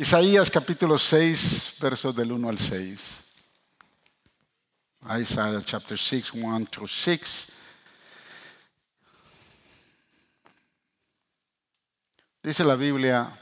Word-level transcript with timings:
Isaías 0.00 0.48
capítulo 0.48 0.96
6, 0.96 1.74
versos 1.80 2.14
del 2.14 2.30
1 2.30 2.48
al 2.48 2.56
6. 2.56 3.18
Isaiah 5.20 5.60
chapter 5.64 5.98
6, 5.98 6.34
1 6.34 6.66
through 6.66 6.88
6. 6.88 7.48
Dice 12.44 12.62
la 12.62 12.76
Biblia, 12.76 13.36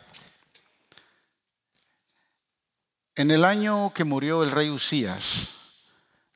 en 3.16 3.30
el 3.30 3.44
año 3.44 3.92
que 3.92 4.04
murió 4.04 4.42
el 4.42 4.50
rey 4.50 4.70
Usías, 4.70 5.48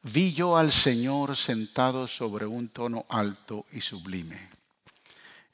vi 0.02 0.34
yo 0.34 0.58
al 0.58 0.70
Señor 0.70 1.34
sentado 1.34 2.06
sobre 2.06 2.44
un 2.44 2.68
tono 2.68 3.06
alto 3.08 3.64
y 3.72 3.80
sublime, 3.80 4.50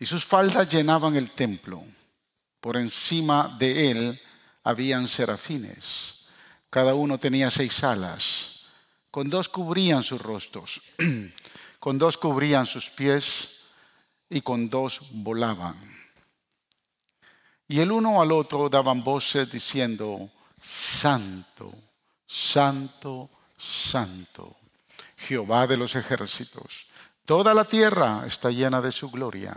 y 0.00 0.06
sus 0.06 0.24
faldas 0.24 0.68
llenaban 0.68 1.14
el 1.14 1.30
templo. 1.30 1.84
Por 2.60 2.76
encima 2.76 3.46
de 3.60 3.92
él 3.92 4.20
habían 4.66 5.06
serafines. 5.06 6.26
Cada 6.70 6.96
uno 6.96 7.18
tenía 7.18 7.52
seis 7.52 7.84
alas. 7.84 8.66
Con 9.12 9.30
dos 9.30 9.48
cubrían 9.48 10.02
sus 10.02 10.20
rostros, 10.20 10.82
con 11.78 11.98
dos 11.98 12.18
cubrían 12.18 12.66
sus 12.66 12.90
pies 12.90 13.60
y 14.28 14.40
con 14.40 14.68
dos 14.68 15.00
volaban. 15.12 15.78
Y 17.68 17.78
el 17.78 17.92
uno 17.92 18.20
al 18.20 18.32
otro 18.32 18.68
daban 18.68 19.04
voces 19.04 19.50
diciendo, 19.50 20.30
Santo, 20.60 21.72
Santo, 22.26 23.30
Santo, 23.56 24.56
Jehová 25.16 25.68
de 25.68 25.76
los 25.76 25.94
ejércitos. 25.94 26.86
Toda 27.24 27.54
la 27.54 27.64
tierra 27.64 28.24
está 28.26 28.50
llena 28.50 28.80
de 28.80 28.90
su 28.90 29.10
gloria. 29.10 29.56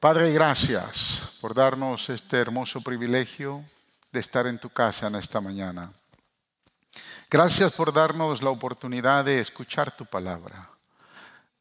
Padre, 0.00 0.32
gracias 0.32 1.36
por 1.42 1.52
darnos 1.52 2.08
este 2.08 2.38
hermoso 2.38 2.80
privilegio 2.80 3.62
de 4.10 4.20
estar 4.20 4.46
en 4.46 4.58
tu 4.58 4.70
casa 4.70 5.08
en 5.08 5.16
esta 5.16 5.42
mañana. 5.42 5.92
Gracias 7.30 7.74
por 7.74 7.92
darnos 7.92 8.42
la 8.42 8.48
oportunidad 8.48 9.26
de 9.26 9.40
escuchar 9.40 9.94
tu 9.94 10.06
palabra, 10.06 10.70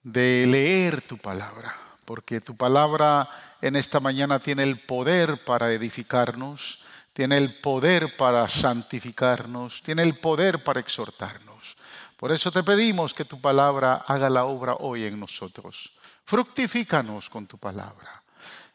de 0.04 0.46
leer 0.48 1.02
tu 1.02 1.18
palabra, 1.18 1.76
porque 2.06 2.40
tu 2.40 2.56
palabra 2.56 3.28
en 3.62 3.76
esta 3.76 4.00
mañana 4.00 4.40
tiene 4.40 4.64
el 4.64 4.80
poder 4.80 5.44
para 5.44 5.74
edificarnos, 5.74 6.80
tiene 7.12 7.36
el 7.36 7.60
poder 7.60 8.16
para 8.16 8.48
santificarnos, 8.48 9.84
tiene 9.84 10.04
el 10.04 10.18
poder 10.18 10.64
para 10.64 10.80
exhortarnos. 10.80 11.76
Por 12.16 12.32
eso 12.32 12.54
te 12.54 12.64
pedimos 12.64 13.14
que 13.14 13.26
tu 13.26 13.42
palabra 13.42 13.96
haga 14.08 14.30
la 14.30 14.46
obra 14.46 14.76
hoy 14.76 15.04
en 15.04 15.20
nosotros. 15.20 15.92
Fructifícanos 16.24 17.30
con 17.30 17.46
tu 17.46 17.58
palabra 17.58 18.19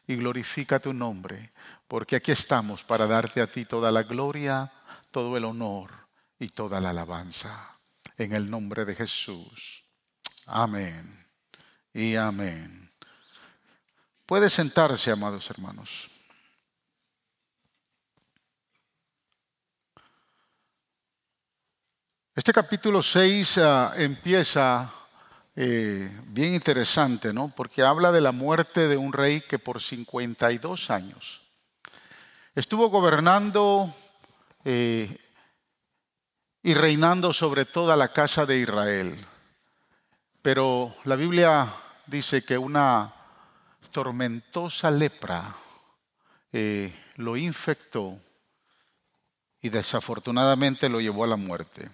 y 0.06 0.16
glorifica 0.16 0.78
tu 0.78 0.92
nombre, 0.92 1.52
porque 1.88 2.16
aquí 2.16 2.32
estamos 2.32 2.84
para 2.84 3.06
darte 3.06 3.40
a 3.40 3.46
ti 3.46 3.64
toda 3.64 3.90
la 3.90 4.02
gloria, 4.02 4.72
todo 5.10 5.36
el 5.36 5.44
honor 5.44 5.90
y 6.38 6.48
toda 6.48 6.80
la 6.80 6.90
alabanza. 6.90 7.70
En 8.18 8.32
el 8.32 8.50
nombre 8.50 8.84
de 8.84 8.94
Jesús. 8.94 9.84
Amén 10.46 11.26
y 11.92 12.16
amén. 12.16 12.92
Puede 14.26 14.50
sentarse, 14.50 15.10
amados 15.10 15.48
hermanos. 15.50 16.10
Este 22.34 22.52
capítulo 22.52 23.00
6 23.00 23.58
ah, 23.58 23.94
empieza 23.96 24.92
eh, 25.56 26.10
bien 26.26 26.54
interesante, 26.54 27.32
¿no? 27.32 27.52
Porque 27.54 27.82
habla 27.82 28.10
de 28.10 28.20
la 28.20 28.32
muerte 28.32 28.88
de 28.88 28.96
un 28.96 29.12
rey 29.12 29.40
que 29.40 29.58
por 29.58 29.80
52 29.80 30.90
años 30.90 31.42
estuvo 32.54 32.88
gobernando 32.88 33.92
eh, 34.64 35.16
y 36.62 36.74
reinando 36.74 37.32
sobre 37.32 37.64
toda 37.64 37.96
la 37.96 38.12
casa 38.12 38.46
de 38.46 38.58
Israel. 38.58 39.14
Pero 40.42 40.94
la 41.04 41.16
Biblia 41.16 41.72
dice 42.06 42.44
que 42.44 42.58
una 42.58 43.12
tormentosa 43.92 44.90
lepra 44.90 45.54
eh, 46.52 46.92
lo 47.16 47.36
infectó 47.36 48.18
y 49.60 49.68
desafortunadamente 49.68 50.88
lo 50.88 51.00
llevó 51.00 51.24
a 51.24 51.28
la 51.28 51.36
muerte. 51.36 51.88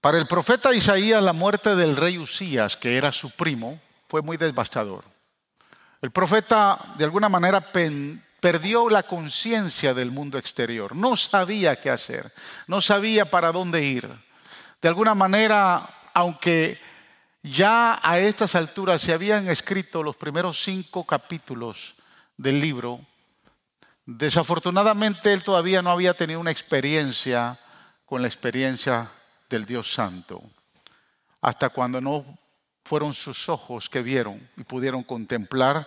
Para 0.00 0.16
el 0.16 0.26
profeta 0.26 0.74
Isaías 0.74 1.22
la 1.22 1.34
muerte 1.34 1.76
del 1.76 1.94
rey 1.94 2.16
Usías, 2.16 2.76
que 2.76 2.96
era 2.96 3.12
su 3.12 3.30
primo, 3.30 3.78
fue 4.08 4.22
muy 4.22 4.38
devastador. 4.38 5.04
El 6.00 6.10
profeta 6.10 6.78
de 6.96 7.04
alguna 7.04 7.28
manera 7.28 7.60
perdió 8.40 8.88
la 8.88 9.02
conciencia 9.02 9.92
del 9.92 10.10
mundo 10.10 10.38
exterior, 10.38 10.96
no 10.96 11.18
sabía 11.18 11.78
qué 11.78 11.90
hacer, 11.90 12.32
no 12.66 12.80
sabía 12.80 13.26
para 13.26 13.52
dónde 13.52 13.84
ir. 13.84 14.08
De 14.80 14.88
alguna 14.88 15.14
manera, 15.14 15.86
aunque 16.14 16.80
ya 17.42 18.00
a 18.02 18.18
estas 18.18 18.54
alturas 18.54 19.02
se 19.02 19.12
habían 19.12 19.48
escrito 19.48 20.02
los 20.02 20.16
primeros 20.16 20.62
cinco 20.64 21.04
capítulos 21.04 21.96
del 22.38 22.58
libro, 22.58 23.00
desafortunadamente 24.06 25.34
él 25.34 25.42
todavía 25.42 25.82
no 25.82 25.90
había 25.90 26.14
tenido 26.14 26.40
una 26.40 26.50
experiencia 26.50 27.58
con 28.06 28.22
la 28.22 28.28
experiencia 28.28 29.10
del 29.50 29.66
Dios 29.66 29.92
Santo, 29.92 30.40
hasta 31.42 31.68
cuando 31.70 32.00
no 32.00 32.24
fueron 32.84 33.12
sus 33.12 33.48
ojos 33.48 33.90
que 33.90 34.00
vieron 34.00 34.40
y 34.56 34.62
pudieron 34.62 35.02
contemplar 35.02 35.86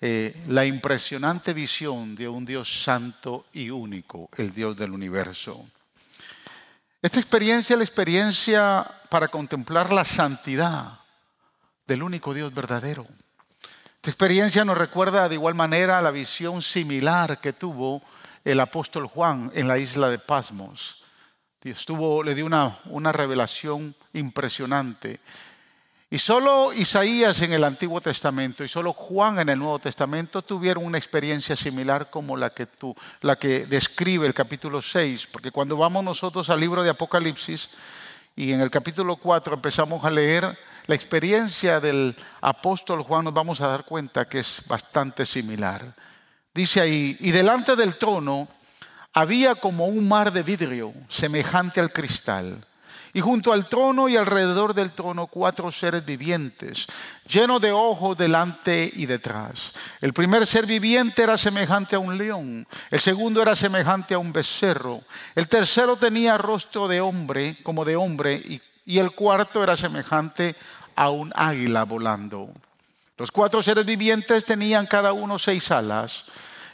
eh, 0.00 0.44
la 0.48 0.64
impresionante 0.66 1.52
visión 1.52 2.14
de 2.14 2.28
un 2.28 2.44
Dios 2.44 2.82
santo 2.82 3.46
y 3.54 3.70
único, 3.70 4.28
el 4.36 4.52
Dios 4.52 4.76
del 4.76 4.92
universo. 4.92 5.66
Esta 7.02 7.18
experiencia 7.18 7.74
es 7.74 7.78
la 7.78 7.84
experiencia 7.84 8.86
para 9.08 9.28
contemplar 9.28 9.90
la 9.92 10.04
santidad 10.04 11.00
del 11.86 12.02
único 12.02 12.34
Dios 12.34 12.52
verdadero. 12.52 13.06
Esta 13.96 14.10
experiencia 14.10 14.64
nos 14.64 14.78
recuerda 14.78 15.28
de 15.28 15.34
igual 15.34 15.54
manera 15.54 16.02
la 16.02 16.10
visión 16.10 16.60
similar 16.60 17.40
que 17.40 17.54
tuvo 17.54 18.02
el 18.44 18.60
apóstol 18.60 19.06
Juan 19.06 19.50
en 19.54 19.68
la 19.68 19.78
isla 19.78 20.08
de 20.08 20.18
Pasmos 20.18 20.99
Dios 21.62 21.84
le 22.24 22.34
dio 22.34 22.46
una, 22.46 22.78
una 22.86 23.12
revelación 23.12 23.94
impresionante. 24.14 25.20
Y 26.08 26.16
solo 26.16 26.72
Isaías 26.72 27.42
en 27.42 27.52
el 27.52 27.64
Antiguo 27.64 28.00
Testamento 28.00 28.64
y 28.64 28.68
solo 28.68 28.94
Juan 28.94 29.38
en 29.40 29.50
el 29.50 29.58
Nuevo 29.58 29.78
Testamento 29.78 30.40
tuvieron 30.40 30.86
una 30.86 30.96
experiencia 30.96 31.54
similar 31.54 32.08
como 32.08 32.34
la 32.36 32.50
que, 32.54 32.64
tú, 32.64 32.96
la 33.20 33.38
que 33.38 33.66
describe 33.66 34.26
el 34.26 34.32
capítulo 34.32 34.80
6, 34.80 35.28
porque 35.30 35.50
cuando 35.50 35.76
vamos 35.76 36.02
nosotros 36.02 36.48
al 36.48 36.60
libro 36.60 36.82
de 36.82 36.90
Apocalipsis 36.90 37.68
y 38.34 38.52
en 38.52 38.62
el 38.62 38.70
capítulo 38.70 39.16
4 39.16 39.54
empezamos 39.54 40.02
a 40.02 40.10
leer 40.10 40.58
la 40.86 40.94
experiencia 40.94 41.78
del 41.78 42.16
apóstol 42.40 43.02
Juan, 43.02 43.26
nos 43.26 43.34
vamos 43.34 43.60
a 43.60 43.68
dar 43.68 43.84
cuenta 43.84 44.24
que 44.24 44.38
es 44.38 44.62
bastante 44.66 45.26
similar. 45.26 45.94
Dice 46.54 46.80
ahí, 46.80 47.18
y 47.20 47.30
delante 47.30 47.76
del 47.76 47.96
trono 47.96 48.48
había 49.12 49.54
como 49.54 49.86
un 49.86 50.08
mar 50.08 50.32
de 50.32 50.42
vidrio 50.42 50.92
semejante 51.08 51.80
al 51.80 51.92
cristal. 51.92 52.64
Y 53.12 53.20
junto 53.20 53.52
al 53.52 53.68
trono 53.68 54.08
y 54.08 54.16
alrededor 54.16 54.72
del 54.72 54.92
trono 54.92 55.26
cuatro 55.26 55.72
seres 55.72 56.04
vivientes, 56.04 56.86
llenos 57.26 57.60
de 57.60 57.72
ojos 57.72 58.16
delante 58.16 58.88
y 58.94 59.06
detrás. 59.06 59.72
El 60.00 60.12
primer 60.12 60.46
ser 60.46 60.64
viviente 60.64 61.24
era 61.24 61.36
semejante 61.36 61.96
a 61.96 61.98
un 61.98 62.16
león, 62.16 62.68
el 62.88 63.00
segundo 63.00 63.42
era 63.42 63.56
semejante 63.56 64.14
a 64.14 64.18
un 64.18 64.32
becerro, 64.32 65.02
el 65.34 65.48
tercero 65.48 65.96
tenía 65.96 66.38
rostro 66.38 66.86
de 66.86 67.00
hombre, 67.00 67.56
como 67.64 67.84
de 67.84 67.96
hombre, 67.96 68.34
y, 68.34 68.62
y 68.86 68.98
el 68.98 69.10
cuarto 69.10 69.64
era 69.64 69.76
semejante 69.76 70.54
a 70.94 71.10
un 71.10 71.32
águila 71.34 71.82
volando. 71.82 72.48
Los 73.16 73.32
cuatro 73.32 73.60
seres 73.60 73.84
vivientes 73.84 74.44
tenían 74.44 74.86
cada 74.86 75.12
uno 75.12 75.36
seis 75.36 75.72
alas 75.72 76.26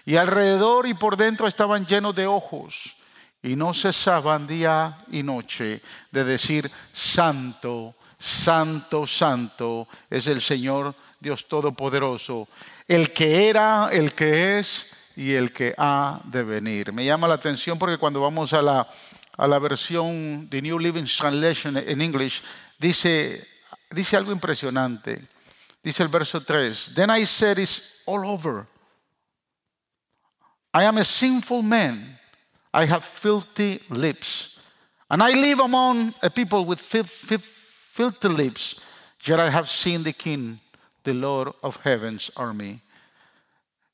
y 0.07 0.17
alrededor 0.17 0.87
y 0.87 0.95
por 0.95 1.17
dentro 1.17 1.49
estaban 1.49 1.85
llenos 1.85 2.15
de 2.15 2.27
ojos 2.27 2.97
y 3.43 3.57
no 3.57 3.75
cesaban 3.75 4.47
día 4.47 5.05
y 5.11 5.23
noche 5.23 5.83
de 6.13 6.25
decir, 6.25 6.71
Santo, 6.93 7.97
Santo, 8.17 9.07
Santo 9.07 9.89
es 10.09 10.29
el 10.29 10.41
Señor 10.41 10.95
Dios 11.19 11.47
Todopoderoso, 11.49 12.49
el 12.87 13.13
que 13.13 13.49
era, 13.49 13.89
el 13.93 14.15
que 14.15 14.59
es 14.59 14.93
y 15.17 15.33
el 15.33 15.53
que 15.53 15.75
ha 15.77 16.21
de 16.25 16.45
venir. 16.45 16.93
Me 16.93 17.05
llama 17.05 17.27
la 17.27 17.35
atención 17.35 17.77
porque 17.79 17.99
cuando 17.99 18.21
vamos 18.21 18.53
a 18.53 18.63
la, 18.63 18.89
a 19.37 19.47
la 19.47 19.59
versión 19.59 20.49
de 20.49 20.63
New 20.63 20.79
Living 20.79 21.05
Translation 21.05 21.77
en 21.77 22.01
English, 22.01 22.43
dice, 22.79 23.45
dice 23.91 24.17
algo 24.17 24.31
impresionante. 24.31 25.21
Dice 25.83 26.03
el 26.03 26.09
verso 26.09 26.43
3, 26.43 26.93
Then 26.95 27.11
I 27.11 27.27
said 27.27 27.59
it's 27.59 28.03
all 28.07 28.25
over. 28.25 28.67
I 30.73 30.85
am 30.85 30.99
a 30.99 31.05
sinful 31.05 31.63
man. 31.63 32.19
I 32.73 32.85
have 32.87 33.05
filthy 33.05 33.81
lips. 33.89 34.59
And 35.09 35.23
I 35.23 35.31
live 35.31 35.61
among 35.61 36.15
a 36.23 36.31
people 36.31 36.65
with 36.65 36.81
filthy 36.81 38.29
lips. 38.29 38.81
Yet 39.25 39.41
I 39.41 39.51
have 39.51 39.69
seen 39.69 40.03
the 40.03 40.13
King, 40.13 40.61
the 41.03 41.15
Lord 41.15 41.53
of 41.63 41.77
heaven's 41.83 42.31
army. 42.37 42.81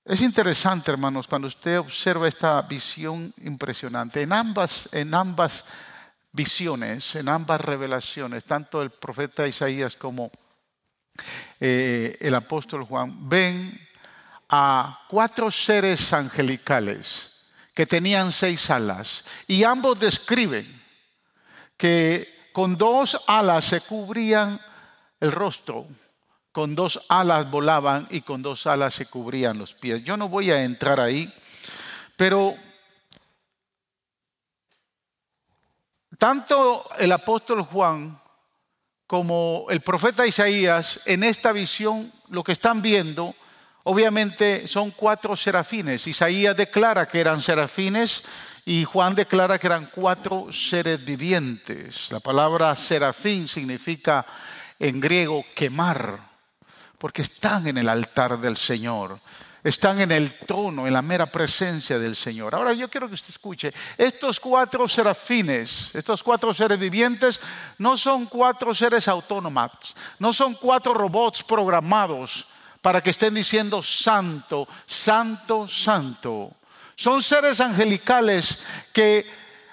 Es 0.05 0.21
interesante, 0.21 0.91
hermanos, 0.91 1.29
cuando 1.29 1.47
usted 1.47 1.79
observa 1.79 2.27
esta 2.27 2.61
visión 2.63 3.33
impresionante. 3.45 4.23
En 4.23 4.33
ambas, 4.33 4.89
en 4.93 5.15
ambas 5.15 5.65
visiones, 6.33 7.15
en 7.15 7.29
ambas 7.29 7.61
revelaciones, 7.61 8.45
tanto 8.45 8.83
el 8.83 8.91
profeta 8.91 9.47
Isaías 9.47 9.95
como 9.95 10.33
eh, 11.61 12.17
el 12.21 12.35
apóstol 12.35 12.83
Juan, 12.85 13.29
ven 13.29 13.79
a 14.52 15.06
cuatro 15.08 15.50
seres 15.50 16.12
angelicales 16.12 17.31
que 17.75 17.87
tenían 17.87 18.31
seis 18.31 18.69
alas 18.69 19.25
y 19.49 19.64
ambos 19.64 19.99
describen 19.99 20.66
que 21.78 22.28
con 22.52 22.76
dos 22.76 23.19
alas 23.26 23.64
se 23.64 23.81
cubrían 23.81 24.60
el 25.20 25.32
rostro 25.32 25.88
con 26.52 26.75
dos 26.75 27.00
alas 27.08 27.50
volaban 27.50 28.06
y 28.10 28.20
con 28.20 28.43
dos 28.43 28.66
alas 28.66 28.93
se 28.93 29.06
cubrían 29.06 29.56
los 29.56 29.72
pies. 29.72 30.04
Yo 30.04 30.19
no 30.19 30.28
voy 30.28 30.50
a 30.50 30.62
entrar 30.62 31.00
ahí, 31.00 31.32
pero 32.14 32.54
tanto 36.19 36.87
el 36.99 37.10
apóstol 37.10 37.62
Juan 37.62 38.20
como 39.06 39.66
el 39.70 39.81
profeta 39.81 40.26
Isaías 40.26 41.00
en 41.06 41.25
esta 41.25 41.52
visión 41.52 42.12
lo 42.28 42.44
que 42.44 42.52
están 42.52 42.82
viendo 42.82 43.34
obviamente 43.84 44.69
son 44.69 44.90
cuatro 44.90 45.37
serafines. 45.37 46.06
Isaías 46.06 46.56
declara 46.56 47.06
que 47.06 47.20
eran 47.20 47.43
serafines 47.43 48.23
y 48.64 48.84
Juan 48.84 49.14
declara 49.14 49.58
que 49.58 49.67
eran 49.67 49.90
cuatro 49.93 50.52
seres 50.52 51.05
vivientes. 51.05 52.11
La 52.12 52.20
palabra 52.20 52.75
serafín 52.76 53.49
significa 53.49 54.25
en 54.79 55.00
griego 55.00 55.44
quemar 55.55 56.32
porque 56.99 57.23
están 57.23 57.67
en 57.67 57.79
el 57.79 57.88
altar 57.88 58.38
del 58.38 58.56
Señor, 58.56 59.19
están 59.64 60.00
en 60.00 60.12
el 60.12 60.38
trono, 60.38 60.87
en 60.87 60.93
la 60.93 61.02
mera 61.02 61.26
presencia 61.26 61.99
del 61.99 62.14
Señor. 62.14 62.55
Ahora 62.55 62.73
yo 62.73 62.88
quiero 62.88 63.08
que 63.08 63.14
usted 63.14 63.31
escuche, 63.31 63.73
estos 63.99 64.38
cuatro 64.38 64.87
serafines, 64.87 65.93
estos 65.94 66.23
cuatro 66.23 66.55
seres 66.55 66.78
vivientes, 66.78 67.40
no 67.78 67.96
son 67.96 68.26
cuatro 68.26 68.73
seres 68.73 69.08
autónomos, 69.08 69.96
no 70.20 70.32
son 70.32 70.55
cuatro 70.55 70.94
robots 70.94 71.43
programados 71.43 72.46
para 72.82 73.00
que 73.00 73.11
estén 73.11 73.32
diciendo 73.32 73.82
santo, 73.82 74.69
santo, 74.87 75.69
santo. 75.69 76.50
Son 76.96 77.23
seres 77.23 77.61
angelicales 77.61 78.58
que 78.93 79.25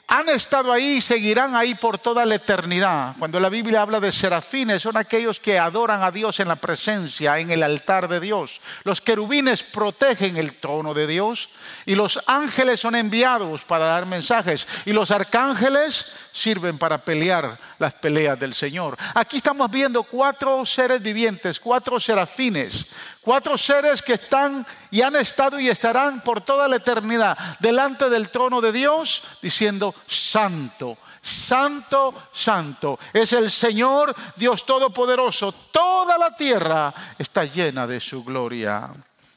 han 0.09 0.27
estado 0.29 0.73
ahí 0.73 0.97
y 0.97 1.01
seguirán 1.01 1.55
ahí 1.55 1.75
por 1.75 1.99
toda 1.99 2.25
la 2.25 2.35
eternidad. 2.35 3.15
Cuando 3.19 3.39
la 3.39 3.47
Biblia 3.47 3.83
habla 3.83 3.99
de 3.99 4.11
serafines, 4.11 4.81
son 4.81 4.97
aquellos 4.97 5.39
que 5.39 5.59
adoran 5.59 6.01
a 6.01 6.09
Dios 6.09 6.39
en 6.39 6.47
la 6.47 6.55
presencia, 6.55 7.37
en 7.37 7.51
el 7.51 7.61
altar 7.61 8.07
de 8.07 8.19
Dios. 8.19 8.59
Los 8.83 9.01
querubines 9.01 9.61
protegen 9.61 10.35
el 10.37 10.55
trono 10.59 10.95
de 10.95 11.05
Dios 11.05 11.49
y 11.85 11.93
los 11.93 12.19
ángeles 12.25 12.79
son 12.79 12.95
enviados 12.95 13.61
para 13.65 13.85
dar 13.85 14.07
mensajes 14.07 14.67
y 14.85 14.93
los 14.93 15.11
arcángeles 15.11 16.11
sirven 16.31 16.79
para 16.79 16.97
pelear 16.97 17.59
las 17.77 17.93
peleas 17.93 18.39
del 18.39 18.55
Señor. 18.55 18.97
Aquí 19.13 19.37
estamos 19.37 19.69
viendo 19.69 20.01
cuatro 20.01 20.65
seres 20.65 21.01
vivientes, 21.03 21.59
cuatro 21.59 21.99
serafines, 21.99 22.87
Cuatro 23.21 23.57
seres 23.57 24.01
que 24.01 24.13
están 24.13 24.65
y 24.91 25.01
han 25.01 25.15
estado 25.15 25.59
y 25.59 25.67
estarán 25.67 26.21
por 26.21 26.41
toda 26.41 26.67
la 26.67 26.77
eternidad 26.77 27.37
delante 27.59 28.09
del 28.09 28.29
trono 28.29 28.61
de 28.61 28.71
Dios 28.71 29.23
diciendo, 29.41 29.93
Santo, 30.07 30.97
Santo, 31.21 32.13
Santo. 32.31 32.97
Es 33.11 33.33
el 33.33 33.51
Señor 33.51 34.15
Dios 34.35 34.65
Todopoderoso. 34.65 35.51
Toda 35.51 36.17
la 36.17 36.33
tierra 36.33 36.93
está 37.17 37.43
llena 37.43 37.85
de 37.85 37.99
su 37.99 38.23
gloria. 38.23 38.89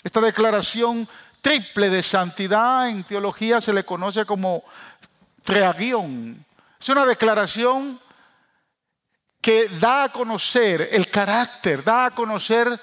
Esta 0.02 0.20
declaración 0.20 1.08
triple 1.40 1.90
de 1.90 2.02
santidad 2.02 2.88
en 2.88 3.02
teología 3.02 3.61
se 3.61 3.73
le 3.73 3.85
conoce 3.85 4.25
como 4.25 4.62
treagión. 5.43 6.44
Es 6.81 6.88
una 6.88 7.05
declaración 7.05 8.00
que 9.40 9.69
da 9.81 10.05
a 10.05 10.12
conocer 10.12 10.88
el 10.93 11.11
carácter, 11.11 11.82
da 11.82 12.06
a 12.06 12.11
conocer 12.12 12.81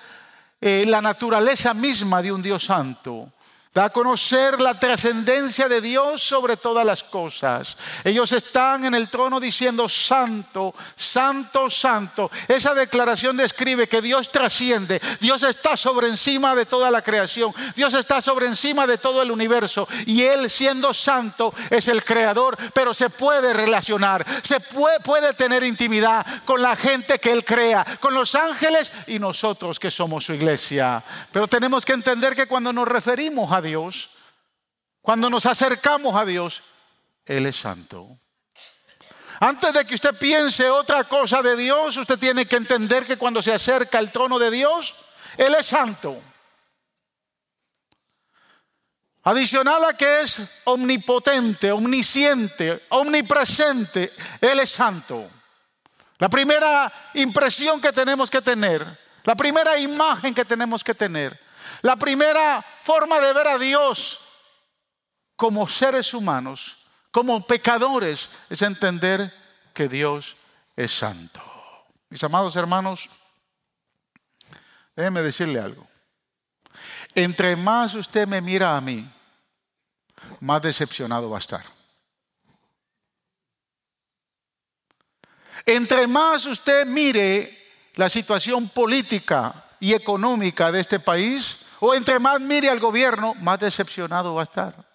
eh, 0.61 0.85
la 0.87 1.01
naturaleza 1.01 1.73
misma 1.73 2.21
de 2.21 2.31
un 2.31 2.41
Dios 2.41 2.63
santo. 2.63 3.31
Da 3.71 3.85
a 3.85 3.89
conocer 3.91 4.59
la 4.59 4.73
trascendencia 4.79 5.69
de 5.69 5.79
Dios 5.79 6.23
sobre 6.23 6.57
todas 6.57 6.83
las 6.83 7.03
cosas. 7.03 7.77
Ellos 8.03 8.31
están 8.31 8.83
en 8.85 8.95
el 8.95 9.09
trono 9.09 9.39
diciendo 9.39 9.87
santo, 9.87 10.73
santo, 10.95 11.69
santo. 11.69 12.31
Esa 12.47 12.73
declaración 12.73 13.37
describe 13.37 13.87
que 13.87 14.01
Dios 14.01 14.31
trasciende. 14.31 14.99
Dios 15.21 15.43
está 15.43 15.77
sobre 15.77 16.07
encima 16.07 16.55
de 16.55 16.65
toda 16.65 16.89
la 16.89 17.03
creación. 17.03 17.53
Dios 17.75 17.93
está 17.93 18.23
sobre 18.23 18.47
encima 18.47 18.87
de 18.87 18.97
todo 18.97 19.21
el 19.21 19.29
universo. 19.29 19.87
Y 20.07 20.23
Él 20.23 20.49
siendo 20.49 20.91
santo 20.91 21.53
es 21.69 21.89
el 21.89 22.03
creador, 22.03 22.57
pero 22.73 22.95
se 22.95 23.11
puede 23.11 23.53
relacionar. 23.53 24.25
Se 24.41 24.59
puede, 24.61 24.99
puede 25.01 25.33
tener 25.33 25.61
intimidad 25.63 26.25
con 26.43 26.59
la 26.59 26.75
gente 26.75 27.19
que 27.19 27.31
Él 27.31 27.45
crea, 27.45 27.85
con 27.99 28.15
los 28.15 28.33
ángeles 28.33 28.91
y 29.05 29.19
nosotros 29.19 29.79
que 29.79 29.91
somos 29.91 30.25
su 30.25 30.33
iglesia. 30.33 31.03
Pero 31.31 31.47
tenemos 31.47 31.85
que 31.85 31.93
entender 31.93 32.35
que 32.35 32.47
cuando 32.47 32.73
nos 32.73 32.87
referimos 32.87 33.51
a 33.51 33.58
Dios, 33.61 34.09
cuando 35.01 35.29
nos 35.29 35.45
acercamos 35.45 36.15
a 36.15 36.25
Dios, 36.25 36.63
Él 37.25 37.45
es 37.45 37.55
santo. 37.55 38.07
Antes 39.39 39.73
de 39.73 39.85
que 39.85 39.95
usted 39.95 40.17
piense 40.17 40.69
otra 40.69 41.05
cosa 41.05 41.41
de 41.41 41.55
Dios, 41.55 41.95
usted 41.95 42.19
tiene 42.19 42.45
que 42.45 42.57
entender 42.57 43.05
que 43.05 43.17
cuando 43.17 43.41
se 43.41 43.53
acerca 43.53 43.97
al 43.97 44.11
trono 44.11 44.37
de 44.37 44.51
Dios, 44.51 44.95
Él 45.37 45.55
es 45.57 45.65
santo. 45.65 46.21
Adicional 49.23 49.85
a 49.85 49.95
que 49.95 50.21
es 50.21 50.41
omnipotente, 50.65 51.71
omnisciente, 51.71 52.83
omnipresente, 52.89 54.13
Él 54.41 54.59
es 54.59 54.69
santo. 54.69 55.29
La 56.17 56.27
primera 56.27 56.91
impresión 57.13 57.79
que 57.79 57.93
tenemos 57.93 58.29
que 58.29 58.41
tener, 58.41 58.85
la 59.23 59.35
primera 59.35 59.77
imagen 59.77 60.35
que 60.35 60.43
tenemos 60.43 60.83
que 60.83 60.93
tener, 60.93 61.39
la 61.81 61.95
primera 61.95 62.63
forma 62.81 63.19
de 63.19 63.33
ver 63.33 63.47
a 63.47 63.57
Dios 63.57 64.21
como 65.35 65.67
seres 65.67 66.13
humanos, 66.13 66.77
como 67.11 67.45
pecadores, 67.45 68.29
es 68.49 68.61
entender 68.61 69.33
que 69.73 69.87
Dios 69.87 70.35
es 70.75 70.91
santo. 70.91 71.41
Mis 72.09 72.23
amados 72.23 72.55
hermanos, 72.55 73.09
déjenme 74.95 75.21
decirle 75.21 75.59
algo. 75.59 75.87
Entre 77.15 77.55
más 77.55 77.93
usted 77.95 78.27
me 78.27 78.41
mira 78.41 78.75
a 78.75 78.81
mí, 78.81 79.09
más 80.41 80.61
decepcionado 80.61 81.29
va 81.29 81.37
a 81.37 81.39
estar. 81.39 81.63
Entre 85.65 86.07
más 86.07 86.45
usted 86.45 86.85
mire 86.85 87.57
la 87.95 88.09
situación 88.09 88.69
política 88.69 89.65
y 89.79 89.93
económica 89.93 90.71
de 90.71 90.79
este 90.81 90.99
país, 90.99 91.57
o 91.79 91.93
entre 91.93 92.19
más 92.19 92.39
mire 92.39 92.69
al 92.69 92.79
gobierno, 92.79 93.35
más 93.41 93.59
decepcionado 93.59 94.35
va 94.35 94.41
a 94.41 94.43
estar. 94.43 94.89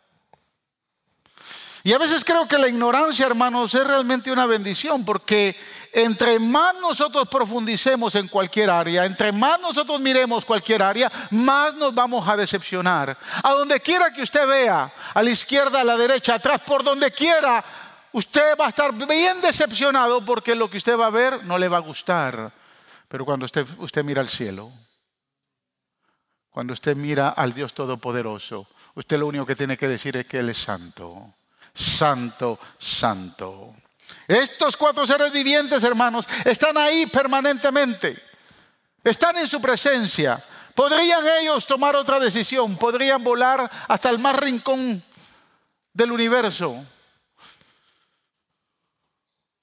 Y 1.86 1.92
a 1.92 1.98
veces 1.98 2.24
creo 2.24 2.48
que 2.48 2.56
la 2.56 2.66
ignorancia, 2.66 3.26
hermanos, 3.26 3.74
es 3.74 3.86
realmente 3.86 4.32
una 4.32 4.46
bendición, 4.46 5.04
porque 5.04 5.54
entre 5.92 6.38
más 6.38 6.74
nosotros 6.80 7.28
profundicemos 7.28 8.14
en 8.14 8.26
cualquier 8.26 8.70
área, 8.70 9.04
entre 9.04 9.32
más 9.32 9.60
nosotros 9.60 10.00
miremos 10.00 10.46
cualquier 10.46 10.82
área, 10.82 11.12
más 11.30 11.74
nos 11.74 11.94
vamos 11.94 12.26
a 12.26 12.38
decepcionar. 12.38 13.16
A 13.42 13.52
donde 13.52 13.80
quiera 13.80 14.10
que 14.12 14.22
usted 14.22 14.48
vea, 14.48 14.90
a 15.12 15.22
la 15.22 15.30
izquierda, 15.30 15.82
a 15.82 15.84
la 15.84 15.98
derecha, 15.98 16.36
atrás, 16.36 16.62
por 16.62 16.82
donde 16.82 17.10
quiera, 17.10 17.62
usted 18.12 18.56
va 18.58 18.64
a 18.64 18.70
estar 18.70 18.90
bien 18.94 19.42
decepcionado 19.42 20.24
porque 20.24 20.54
lo 20.54 20.70
que 20.70 20.78
usted 20.78 20.98
va 20.98 21.06
a 21.06 21.10
ver 21.10 21.44
no 21.44 21.58
le 21.58 21.68
va 21.68 21.76
a 21.76 21.80
gustar. 21.80 22.50
Pero 23.08 23.26
cuando 23.26 23.44
usted, 23.44 23.66
usted 23.76 24.02
mira 24.02 24.22
al 24.22 24.30
cielo, 24.30 24.72
cuando 26.54 26.72
usted 26.72 26.96
mira 26.96 27.30
al 27.30 27.52
Dios 27.52 27.74
Todopoderoso, 27.74 28.68
usted 28.94 29.18
lo 29.18 29.26
único 29.26 29.44
que 29.44 29.56
tiene 29.56 29.76
que 29.76 29.88
decir 29.88 30.16
es 30.16 30.24
que 30.24 30.38
Él 30.38 30.50
es 30.50 30.58
santo. 30.58 31.34
Santo, 31.74 32.60
santo. 32.78 33.74
Estos 34.28 34.76
cuatro 34.76 35.04
seres 35.04 35.32
vivientes, 35.32 35.82
hermanos, 35.82 36.28
están 36.44 36.78
ahí 36.78 37.06
permanentemente. 37.06 38.22
Están 39.02 39.36
en 39.38 39.48
su 39.48 39.60
presencia. 39.60 40.44
Podrían 40.76 41.24
ellos 41.40 41.66
tomar 41.66 41.96
otra 41.96 42.20
decisión, 42.20 42.76
podrían 42.76 43.24
volar 43.24 43.68
hasta 43.88 44.10
el 44.10 44.20
más 44.20 44.36
rincón 44.36 45.02
del 45.92 46.12
universo. 46.12 46.84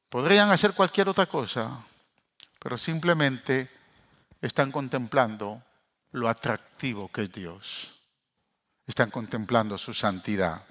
Podrían 0.10 0.51
hacer 0.51 0.74
cualquier 0.74 1.07
otra 1.07 1.25
cosa, 1.25 1.71
pero 2.60 2.77
simplemente 2.77 3.69
están 4.41 4.74
contemplando 4.74 5.63
lo 6.12 6.27
atractivo 6.30 7.10
que 7.10 7.24
es 7.24 7.32
Dios. 7.32 8.01
Están 8.86 9.10
contemplando 9.10 9.77
su 9.77 9.94
santidad. 9.94 10.62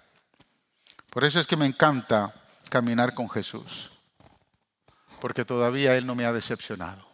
Por 1.11 1.25
eso 1.25 1.40
es 1.40 1.47
que 1.47 1.56
me 1.56 1.66
encanta 1.66 2.32
caminar 2.68 3.14
con 3.14 3.28
Jesús, 3.28 3.90
porque 5.20 5.44
todavía 5.44 5.97
Él 5.97 6.06
no 6.06 6.14
me 6.14 6.25
ha 6.25 6.32
decepcionado. 6.32 7.09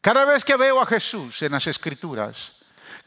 Cada 0.00 0.24
vez 0.24 0.44
que 0.44 0.56
veo 0.56 0.80
a 0.80 0.86
Jesús 0.86 1.42
en 1.42 1.52
las 1.52 1.66
escrituras, 1.66 2.59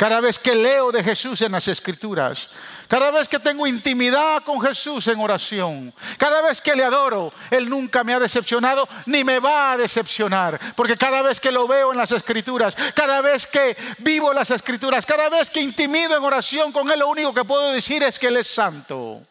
cada 0.04 0.20
vez 0.20 0.38
que 0.38 0.54
leo 0.54 0.92
de 0.92 1.02
Jesús 1.02 1.42
en 1.44 1.54
las 1.54 1.66
escrituras, 1.70 2.50
cada 2.90 3.10
vez 3.10 3.30
que 3.30 3.40
tengo 3.40 3.66
intimidad 3.66 4.44
con 4.44 4.60
Jesús 4.60 5.08
en 5.08 5.18
oración, 5.18 5.94
cada 6.18 6.42
vez 6.42 6.60
que 6.60 6.76
le 6.76 6.84
adoro, 6.84 7.32
Él 7.50 7.70
nunca 7.70 8.04
me 8.04 8.14
ha 8.14 8.20
decepcionado 8.20 8.86
ni 9.06 9.24
me 9.24 9.40
va 9.40 9.72
a 9.72 9.78
decepcionar. 9.78 10.60
Porque 10.76 10.98
cada 10.98 11.22
vez 11.22 11.40
que 11.40 11.54
lo 11.54 11.70
veo 11.70 11.94
en 11.94 11.98
las 11.98 12.12
escrituras, 12.12 12.76
cada 12.94 13.22
vez 13.22 13.48
que 13.48 13.78
vivo 14.00 14.34
las 14.34 14.52
escrituras, 14.52 15.06
cada 15.06 15.30
vez 15.30 15.50
que 15.50 15.62
intimido 15.62 16.18
en 16.18 16.24
oración 16.26 16.74
con 16.74 16.92
Él, 16.92 17.00
lo 17.00 17.08
único 17.08 17.34
que 17.34 17.46
puedo 17.46 17.72
decir 17.72 18.04
es 18.04 18.20
que 18.20 18.28
Él 18.28 18.36
es 18.36 18.48
santo. 18.48 19.22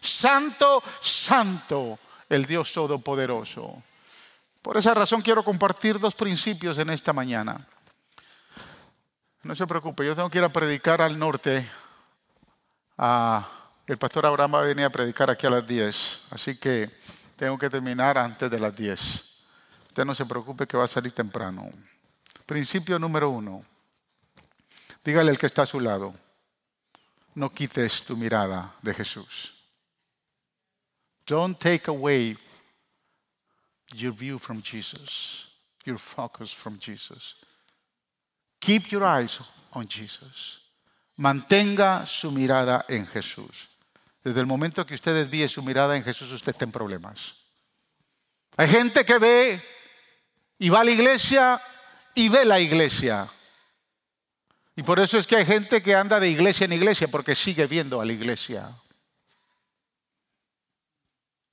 Santo, 0.00 0.82
santo, 1.00 2.00
el 2.28 2.46
Dios 2.46 2.72
Todopoderoso. 2.72 3.80
Por 4.60 4.76
esa 4.76 4.92
razón 4.92 5.22
quiero 5.22 5.44
compartir 5.44 6.00
dos 6.00 6.16
principios 6.16 6.78
en 6.78 6.90
esta 6.90 7.12
mañana. 7.12 7.64
No 9.46 9.54
se 9.54 9.64
preocupe, 9.64 10.04
yo 10.04 10.16
tengo 10.16 10.28
que 10.28 10.38
ir 10.38 10.44
a 10.44 10.48
predicar 10.48 11.00
al 11.00 11.16
norte. 11.16 11.64
el 13.86 13.96
pastor 13.96 14.26
Abraham 14.26 14.54
va 14.56 14.58
a 14.62 14.64
venir 14.64 14.84
a 14.84 14.90
predicar 14.90 15.30
aquí 15.30 15.46
a 15.46 15.50
las 15.50 15.64
10, 15.64 16.26
así 16.30 16.56
que 16.56 16.90
tengo 17.36 17.56
que 17.56 17.70
terminar 17.70 18.18
antes 18.18 18.50
de 18.50 18.58
las 18.58 18.74
10. 18.74 19.24
Usted 19.86 20.04
no 20.04 20.16
se 20.16 20.26
preocupe 20.26 20.66
que 20.66 20.76
va 20.76 20.82
a 20.82 20.88
salir 20.88 21.12
temprano. 21.12 21.70
Principio 22.44 22.98
número 22.98 23.30
uno. 23.30 23.64
Dígale 25.04 25.30
al 25.30 25.38
que 25.38 25.46
está 25.46 25.62
a 25.62 25.66
su 25.66 25.78
lado, 25.78 26.12
no 27.36 27.48
quites 27.50 28.02
tu 28.02 28.16
mirada 28.16 28.74
de 28.82 28.94
Jesús. 28.94 29.54
Don't 31.24 31.56
take 31.56 31.88
away 31.88 32.36
your 33.94 34.12
view 34.12 34.40
from 34.40 34.60
Jesus, 34.60 35.52
your 35.84 35.98
focus 35.98 36.52
from 36.52 36.80
Jesus. 36.80 37.36
Keep 38.66 38.90
your 38.90 39.04
eyes 39.04 39.40
on 39.74 39.86
Jesus. 39.86 40.58
Mantenga 41.18 42.04
su 42.04 42.32
mirada 42.32 42.84
en 42.88 43.06
Jesús. 43.06 43.68
Desde 44.24 44.40
el 44.40 44.46
momento 44.46 44.84
que 44.84 44.94
usted 44.94 45.14
desvíe 45.14 45.46
su 45.46 45.62
mirada 45.62 45.96
en 45.96 46.02
Jesús, 46.02 46.32
usted 46.32 46.50
está 46.50 46.66
problemas. 46.66 47.34
Hay 48.56 48.68
gente 48.68 49.04
que 49.04 49.18
ve 49.18 49.62
y 50.58 50.68
va 50.68 50.80
a 50.80 50.84
la 50.84 50.90
iglesia 50.90 51.62
y 52.12 52.28
ve 52.28 52.44
la 52.44 52.58
iglesia. 52.58 53.28
Y 54.74 54.82
por 54.82 54.98
eso 54.98 55.16
es 55.16 55.28
que 55.28 55.36
hay 55.36 55.46
gente 55.46 55.80
que 55.80 55.94
anda 55.94 56.18
de 56.18 56.28
iglesia 56.28 56.64
en 56.64 56.72
iglesia 56.72 57.06
porque 57.06 57.36
sigue 57.36 57.68
viendo 57.68 58.00
a 58.00 58.04
la 58.04 58.14
iglesia. 58.14 58.68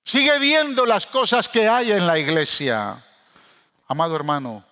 Sigue 0.04 0.40
viendo 0.40 0.88
las 0.88 1.06
cosas 1.06 1.48
que 1.48 1.70
hay 1.70 1.92
en 1.92 2.08
la 2.08 2.18
iglesia. 2.18 3.06
Amado 3.88 4.16
hermano, 4.16 4.66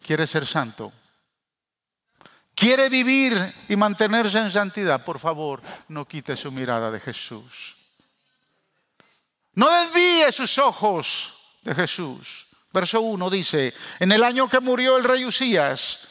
¿quiere 0.00 0.26
ser 0.26 0.46
santo? 0.46 0.90
¿Quiere 2.62 2.88
vivir 2.88 3.34
y 3.68 3.74
mantenerse 3.74 4.38
en 4.38 4.52
santidad? 4.52 5.04
Por 5.04 5.18
favor, 5.18 5.60
no 5.88 6.06
quite 6.06 6.36
su 6.36 6.52
mirada 6.52 6.92
de 6.92 7.00
Jesús. 7.00 7.74
No 9.54 9.68
desvíe 9.68 10.30
sus 10.30 10.58
ojos 10.58 11.34
de 11.62 11.74
Jesús. 11.74 12.46
Verso 12.72 13.00
1 13.00 13.30
dice, 13.30 13.74
en 13.98 14.12
el 14.12 14.22
año 14.22 14.48
que 14.48 14.60
murió 14.60 14.96
el 14.96 15.02
rey 15.02 15.24
Usías, 15.24 16.06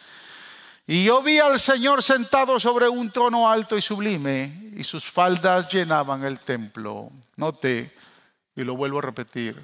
y 0.86 1.06
yo 1.06 1.24
vi 1.24 1.40
al 1.40 1.58
Señor 1.58 2.04
sentado 2.04 2.60
sobre 2.60 2.90
un 2.90 3.10
trono 3.12 3.50
alto 3.50 3.78
y 3.78 3.82
sublime, 3.82 4.74
y 4.76 4.84
sus 4.84 5.06
faldas 5.06 5.74
llenaban 5.74 6.26
el 6.26 6.42
templo. 6.42 7.14
Note, 7.38 7.96
y 8.58 8.64
lo 8.66 8.76
vuelvo 8.76 9.00
a 9.00 9.04
repetir. 9.04 9.58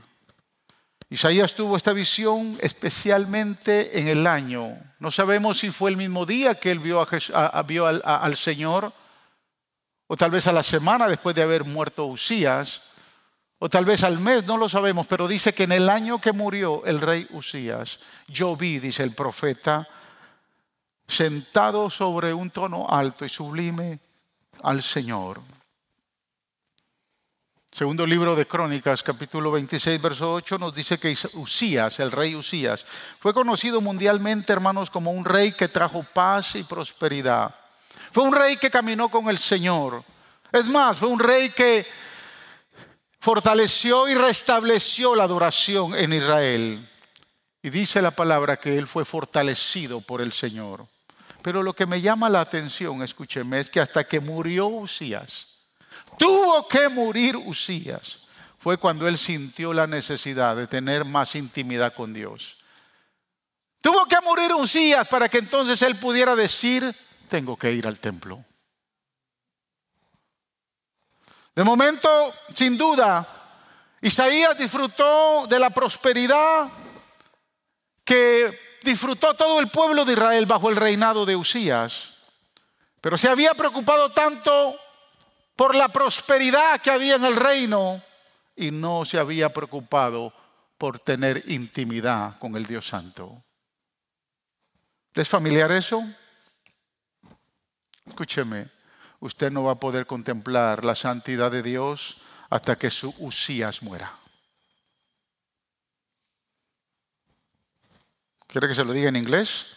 Isaías 1.10 1.56
tuvo 1.56 1.78
esta 1.78 1.94
visión 1.94 2.58
especialmente 2.62 4.00
en 4.00 4.10
el 4.10 4.28
año. 4.28 4.78
No 5.00 5.10
sabemos 5.10 5.60
si 5.60 5.72
fue 5.72 5.92
el 5.92 5.98
mismo 5.98 6.26
día 6.26 6.56
que 6.56 6.70
él 6.70 6.80
vio, 6.80 7.00
al, 7.02 8.38
Señor, 8.38 8.92
o 10.08 10.18
tal 10.18 10.32
vez 10.32 10.48
a 10.48 10.52
la 10.52 10.64
semana 10.64 11.08
después 11.08 11.34
de 11.36 11.44
haber 11.44 11.64
muerto 11.64 12.08
Usías, 12.08 12.82
o 13.60 13.70
tal 13.70 13.86
vez 13.86 14.04
al 14.04 14.20
mes, 14.20 14.46
no 14.46 14.58
lo 14.58 14.68
sabemos, 14.68 15.08
pero 15.08 15.28
dice 15.28 15.54
que 15.54 15.64
en 15.64 15.72
el 15.72 15.90
año 15.90 16.20
que 16.20 16.34
murió 16.34 16.84
el 16.86 17.00
rey 17.00 17.26
Usías, 17.32 18.00
yo 18.28 18.56
vi, 18.56 18.80
dice 18.80 19.04
el 19.04 19.16
profeta, 19.16 19.88
sentado 21.08 21.90
sobre 21.90 22.34
un 22.34 22.52
trono 22.52 22.86
alto 22.90 23.24
y 23.24 23.30
sublime 23.30 24.00
al 24.62 24.84
Señor. 24.84 25.40
Segundo 27.78 28.08
libro 28.08 28.36
de 28.36 28.48
Crónicas, 28.48 29.04
capítulo 29.04 29.52
26, 29.52 30.02
verso 30.02 30.34
8, 30.34 30.58
nos 30.58 30.74
dice 30.74 30.98
que 30.98 31.16
Usías, 31.34 32.00
el 32.00 32.12
rey 32.12 32.34
Usías, 32.34 32.84
fue 33.20 33.36
conocido 33.36 33.82
mundialmente, 33.82 34.52
hermanos, 34.52 34.90
como 34.90 35.12
un 35.12 35.24
rey 35.24 35.52
que 35.52 35.68
trajo 35.68 36.02
paz 36.02 36.56
y 36.56 36.64
prosperidad. 36.64 37.54
Fue 38.12 38.24
un 38.24 38.34
rey 38.34 38.58
que 38.58 38.72
caminó 38.72 39.10
con 39.10 39.30
el 39.30 39.38
Señor. 39.38 40.04
Es 40.52 40.66
más, 40.66 40.98
fue 40.98 41.10
un 41.10 41.20
rey 41.20 41.50
que 41.50 41.86
fortaleció 43.20 44.10
y 44.10 44.16
restableció 44.16 45.14
la 45.14 45.26
adoración 45.26 45.94
en 45.94 46.14
Israel. 46.14 46.90
Y 47.62 47.70
dice 47.70 48.02
la 48.02 48.10
palabra 48.10 48.58
que 48.58 48.76
él 48.76 48.88
fue 48.88 49.06
fortalecido 49.06 50.02
por 50.02 50.20
el 50.22 50.32
Señor. 50.32 50.88
Pero 51.44 51.62
lo 51.62 51.74
que 51.74 51.86
me 51.86 52.02
llama 52.02 52.28
la 52.28 52.42
atención, 52.42 53.04
escúcheme, 53.04 53.60
es 53.60 53.70
que 53.70 53.80
hasta 53.80 54.04
que 54.04 54.20
murió 54.20 54.66
Usías, 54.66 55.57
tuvo 56.18 56.68
que 56.68 56.90
morir 56.90 57.36
Usías 57.38 58.20
fue 58.60 58.78
cuando 58.78 59.08
él 59.08 59.18
sintió 59.18 59.74
la 59.74 59.88
necesidad 59.88 60.56
de 60.56 60.68
tener 60.68 61.06
más 61.06 61.36
intimidad 61.36 61.94
con 61.94 62.14
Dios. 62.14 62.58
Tuvo 63.82 64.06
que 64.06 64.20
morir 64.22 64.54
Usías 64.54 65.08
para 65.08 65.30
que 65.30 65.38
entonces 65.38 65.82
él 65.82 65.96
pudiera 65.98 66.36
decir, 66.36 66.94
tengo 67.30 67.56
que 67.56 67.72
ir 67.72 67.88
al 67.88 68.00
templo. 68.00 68.44
De 71.56 71.64
momento, 71.64 72.10
sin 72.54 72.78
duda, 72.78 73.28
Isaías 74.02 74.58
disfrutó 74.58 75.48
de 75.48 75.60
la 75.60 75.70
prosperidad 75.70 76.70
que 78.04 78.78
disfrutó 78.84 79.34
todo 79.34 79.60
el 79.60 79.68
pueblo 79.70 80.06
de 80.06 80.14
Israel 80.14 80.46
bajo 80.46 80.70
el 80.70 80.76
reinado 80.76 81.26
de 81.26 81.36
Usías. 81.36 82.14
Pero 83.02 83.18
se 83.18 83.30
había 83.30 83.54
preocupado 83.54 84.12
tanto 84.12 84.78
por 85.58 85.76
la 85.76 85.90
prosperidad 85.90 86.80
que 86.80 86.92
había 86.92 87.16
en 87.16 87.26
el 87.26 87.36
reino 87.36 88.02
y 88.56 88.70
no 88.70 89.04
se 89.04 89.18
había 89.18 89.52
preocupado 89.52 90.32
por 90.78 91.00
tener 91.00 91.44
intimidad 91.48 92.38
con 92.38 92.56
el 92.56 92.66
Dios 92.66 92.88
Santo. 92.88 93.44
¿Es 95.16 95.28
familiar 95.28 95.72
eso? 95.72 96.08
Escúcheme, 98.06 98.70
usted 99.20 99.52
no 99.52 99.64
va 99.64 99.74
a 99.74 99.80
poder 99.80 100.06
contemplar 100.06 100.86
la 100.86 100.94
santidad 100.94 101.50
de 101.50 101.64
Dios 101.64 102.18
hasta 102.52 102.76
que 102.76 102.92
su 102.92 103.14
Usías 103.18 103.82
muera. 103.82 104.16
¿Quiere 108.46 108.68
que 108.68 108.76
se 108.76 108.86
lo 108.86 108.94
diga 108.94 109.10
en 109.10 109.16
inglés? 109.16 109.76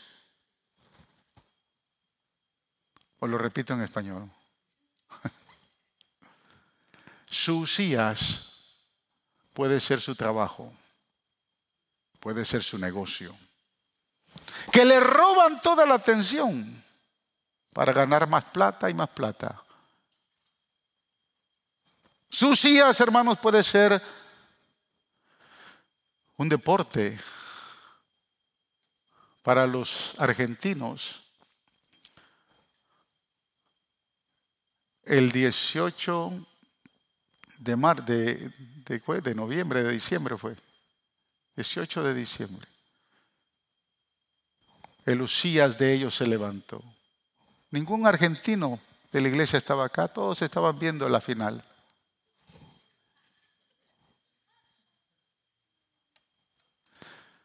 ¿O 3.18 3.26
lo 3.26 3.38
repito 3.38 3.72
en 3.72 3.80
español? 3.80 4.30
Sus 7.30 7.76
días 7.76 8.56
puede 9.54 9.78
ser 9.78 10.00
su 10.00 10.16
trabajo, 10.16 10.72
puede 12.18 12.44
ser 12.44 12.60
su 12.60 12.76
negocio, 12.76 13.38
que 14.72 14.84
le 14.84 14.98
roban 14.98 15.60
toda 15.60 15.86
la 15.86 15.94
atención 15.94 16.84
para 17.72 17.92
ganar 17.92 18.28
más 18.28 18.44
plata 18.46 18.90
y 18.90 18.94
más 18.94 19.08
plata. 19.10 19.62
Sus 22.28 22.62
días, 22.62 23.00
hermanos, 23.00 23.38
puede 23.38 23.62
ser 23.62 24.02
un 26.36 26.48
deporte 26.48 27.16
para 29.44 29.68
los 29.68 30.14
argentinos. 30.18 31.22
El 35.04 35.30
18 35.30 36.46
de, 37.60 37.76
mar, 37.76 38.04
de, 38.04 38.50
de, 38.86 39.34
noviembre, 39.34 39.82
de 39.82 39.92
diciembre 39.92 40.36
fue. 40.36 40.56
18 41.56 42.02
de 42.02 42.14
diciembre. 42.14 42.66
el 45.04 45.20
Usías 45.20 45.76
de 45.76 45.92
ellos 45.92 46.16
se 46.16 46.26
levantó. 46.26 46.82
Ningún 47.70 48.06
argentino 48.06 48.80
de 49.12 49.20
la 49.20 49.28
iglesia 49.28 49.58
estaba 49.58 49.84
acá, 49.84 50.08
todos 50.08 50.40
estaban 50.40 50.78
viendo 50.78 51.08
la 51.08 51.20
final. 51.20 51.62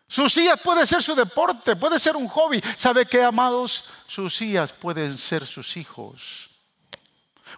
Sus 0.07 0.37
hijas 0.37 0.61
puede 0.61 0.87
ser 0.87 1.03
su 1.03 1.13
deporte, 1.13 1.75
puede 1.75 1.99
ser 1.99 2.15
un 2.15 2.29
hobby. 2.29 2.61
¿Sabe 2.77 3.05
qué, 3.05 3.21
amados? 3.21 3.91
Sus 4.07 4.41
hijas 4.41 4.71
pueden 4.71 5.17
ser 5.17 5.45
sus 5.45 5.75
hijos. 5.75 6.54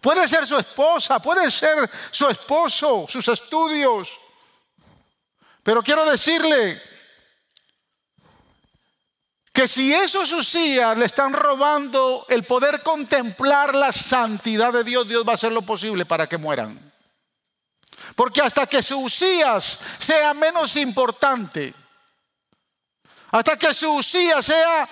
Puede 0.02 0.28
ser 0.28 0.46
su 0.46 0.58
esposa, 0.58 1.20
puede 1.20 1.50
ser 1.50 1.90
su 2.12 2.28
esposo, 2.28 3.06
sus 3.08 3.28
estudios. 3.28 4.10
Pero 5.64 5.82
quiero 5.82 6.06
decirle 6.06 6.82
que 9.52 9.68
si 9.68 9.94
esos 9.94 10.32
Usías 10.32 10.98
le 10.98 11.06
están 11.06 11.34
robando 11.34 12.26
el 12.30 12.44
poder 12.44 12.84
contemplar 12.84 13.74
la 13.74 13.92
santidad 13.92 14.72
de 14.72 14.84
Dios, 14.84 15.08
Dios 15.08 15.26
va 15.28 15.32
a 15.32 15.36
hacer 15.36 15.52
lo 15.52 15.64
posible 15.64 16.06
para 16.06 16.28
que 16.28 16.38
mueran. 16.38 16.94
Porque 18.16 18.42
hasta 18.42 18.68
que 18.68 18.84
su 18.84 19.00
Usías 19.00 19.80
sea 19.98 20.34
menos 20.34 20.76
importante, 20.76 21.74
hasta 23.32 23.58
que 23.58 23.74
su 23.74 23.92
Usías 23.94 24.46
sea 24.46 24.88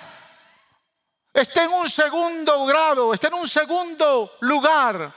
esté 1.36 1.64
en 1.64 1.70
un 1.70 1.88
segundo 1.88 2.64
grado, 2.64 3.12
esté 3.12 3.26
en 3.26 3.34
un 3.34 3.48
segundo 3.48 4.32
lugar, 4.40 5.12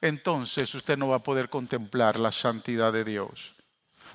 entonces 0.00 0.72
usted 0.74 0.98
no 0.98 1.08
va 1.08 1.16
a 1.16 1.22
poder 1.22 1.48
contemplar 1.48 2.20
la 2.20 2.30
santidad 2.30 2.92
de 2.92 3.04
Dios. 3.04 3.54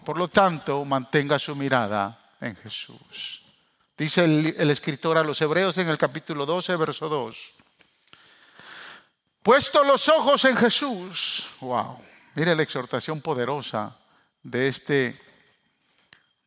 Por 0.05 0.17
lo 0.17 0.27
tanto, 0.27 0.85
mantenga 0.85 1.39
su 1.39 1.55
mirada 1.55 2.17
en 2.39 2.55
Jesús. 2.55 3.41
Dice 3.97 4.23
el, 4.23 4.69
escritor 4.69 5.17
a 5.17 5.23
los 5.23 5.41
Hebreos 5.41 5.77
en 5.77 5.89
el 5.89 5.97
capítulo 5.97 6.45
12, 6.45 6.75
verso 6.75 7.09
2. 7.09 7.37
Puesto 9.43 9.83
los 9.83 10.07
ojos 10.09 10.45
en 10.45 10.55
Jesús. 10.55 11.47
Wow. 11.59 11.97
Mire 12.35 12.55
la 12.55 12.63
exhortación 12.63 13.21
poderosa 13.21 13.95
de 14.43 14.67
este, 14.67 15.19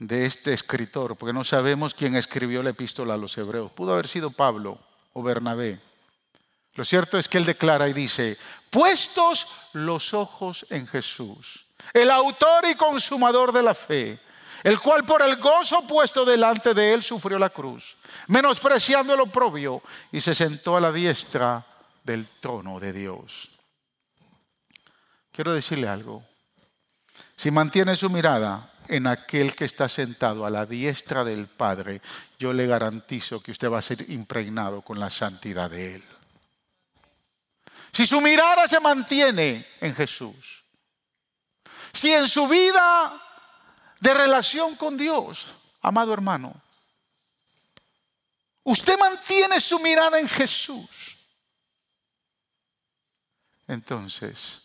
de 0.06 0.26
este 0.26 0.52
escritor, 0.52 1.16
porque 1.16 1.32
no 1.32 1.44
sabemos 1.44 1.94
quién 1.94 2.16
escribió 2.16 2.62
la 2.62 2.70
epístola 2.70 3.14
a 3.14 3.18
los 3.18 3.36
Hebreos. 3.38 3.72
Pudo 3.72 3.92
haber 3.92 4.08
sido 4.08 4.30
Pablo 4.30 4.78
o 5.12 5.22
Bernabé. 5.22 5.80
Lo 6.74 6.84
cierto 6.84 7.18
es 7.18 7.28
que 7.28 7.38
él 7.38 7.44
declara 7.44 7.88
y 7.88 7.92
dice, 7.92 8.36
puestos 8.70 9.70
los 9.72 10.12
ojos 10.12 10.66
en 10.70 10.86
Jesús, 10.86 11.66
el 11.92 12.10
autor 12.10 12.64
y 12.68 12.74
consumador 12.74 13.52
de 13.52 13.62
la 13.62 13.74
fe, 13.74 14.18
el 14.64 14.80
cual 14.80 15.04
por 15.04 15.22
el 15.22 15.36
gozo 15.36 15.86
puesto 15.86 16.24
delante 16.24 16.74
de 16.74 16.92
él 16.92 17.02
sufrió 17.02 17.38
la 17.38 17.50
cruz, 17.50 17.96
menospreciando 18.26 19.14
el 19.14 19.20
oprobio 19.20 19.82
y 20.10 20.20
se 20.20 20.34
sentó 20.34 20.76
a 20.76 20.80
la 20.80 20.90
diestra 20.90 21.64
del 22.02 22.26
trono 22.40 22.80
de 22.80 22.92
Dios. 22.92 23.50
Quiero 25.30 25.52
decirle 25.52 25.88
algo. 25.88 26.24
Si 27.36 27.50
mantiene 27.50 27.96
su 27.96 28.08
mirada 28.10 28.72
en 28.88 29.06
aquel 29.06 29.54
que 29.54 29.64
está 29.64 29.88
sentado 29.88 30.44
a 30.44 30.50
la 30.50 30.66
diestra 30.66 31.24
del 31.24 31.46
Padre, 31.46 32.00
yo 32.38 32.52
le 32.52 32.66
garantizo 32.66 33.42
que 33.42 33.50
usted 33.50 33.70
va 33.70 33.78
a 33.78 33.82
ser 33.82 34.10
impregnado 34.10 34.82
con 34.82 34.98
la 34.98 35.10
santidad 35.10 35.70
de 35.70 35.96
Él. 35.96 36.04
Si 37.92 38.06
su 38.06 38.20
mirada 38.20 38.66
se 38.66 38.80
mantiene 38.80 39.64
en 39.80 39.94
Jesús, 39.94 40.64
si 41.92 42.12
en 42.12 42.28
su 42.28 42.48
vida 42.48 43.20
de 44.00 44.14
relación 44.14 44.74
con 44.74 44.96
Dios, 44.96 45.54
amado 45.80 46.12
hermano, 46.12 46.60
usted 48.64 48.98
mantiene 48.98 49.60
su 49.60 49.78
mirada 49.78 50.18
en 50.18 50.28
Jesús, 50.28 51.16
entonces 53.68 54.63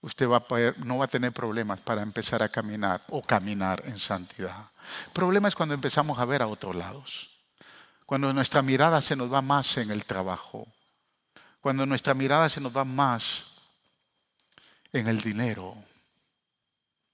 usted 0.00 0.28
va 0.28 0.44
no 0.84 0.98
va 0.98 1.04
a 1.04 1.08
tener 1.08 1.32
problemas 1.32 1.80
para 1.80 2.02
empezar 2.02 2.42
a 2.42 2.48
caminar 2.48 3.02
o 3.08 3.22
caminar 3.22 3.82
en 3.86 3.98
santidad. 3.98 4.70
El 5.06 5.12
problema 5.12 5.48
es 5.48 5.54
cuando 5.54 5.74
empezamos 5.74 6.18
a 6.18 6.24
ver 6.24 6.42
a 6.42 6.46
otros 6.46 6.74
lados, 6.74 7.30
cuando 8.06 8.32
nuestra 8.32 8.62
mirada 8.62 9.00
se 9.00 9.16
nos 9.16 9.32
va 9.32 9.42
más 9.42 9.76
en 9.78 9.90
el 9.90 10.04
trabajo, 10.04 10.66
cuando 11.60 11.84
nuestra 11.86 12.14
mirada 12.14 12.48
se 12.48 12.60
nos 12.60 12.76
va 12.76 12.84
más 12.84 13.46
en 14.92 15.08
el 15.08 15.20
dinero, 15.20 15.76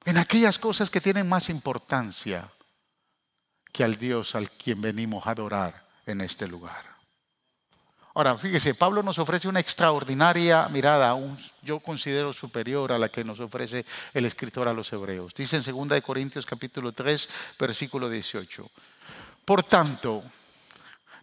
en 0.05 0.19
aquellas 0.19 0.59
cosas 0.59 0.91
que 0.91 1.01
tienen 1.01 1.29
más 1.29 1.49
importancia 1.49 2.49
que 3.73 3.83
al 3.83 3.97
Dios 3.97 4.35
al 4.35 4.51
quien 4.51 4.81
venimos 4.81 5.27
a 5.27 5.31
adorar 5.31 5.89
en 6.07 6.21
este 6.21 6.47
lugar. 6.47 6.94
Ahora, 8.17 8.39
fíjese, 8.39 8.77
Pablo 8.77 9.03
nos 9.03 9.19
ofrece 9.19 9.49
una 9.49 9.59
extraordinaria 9.59 10.69
mirada, 10.69 11.17
yo 11.63 11.81
considero 11.81 12.33
superior 12.33 12.93
a 12.93 12.99
la 12.99 13.09
que 13.09 13.25
nos 13.25 13.41
ofrece 13.41 13.85
el 14.15 14.25
escritor 14.25 14.69
a 14.69 14.73
los 14.73 14.93
hebreos. 14.93 15.35
Dice 15.35 15.57
en 15.57 15.89
2 15.89 16.01
Corintios 16.01 16.47
capítulo 16.47 16.93
3, 16.93 17.29
versículo 17.59 18.09
18. 18.09 18.71
Por 19.45 19.65
tanto, 19.65 20.23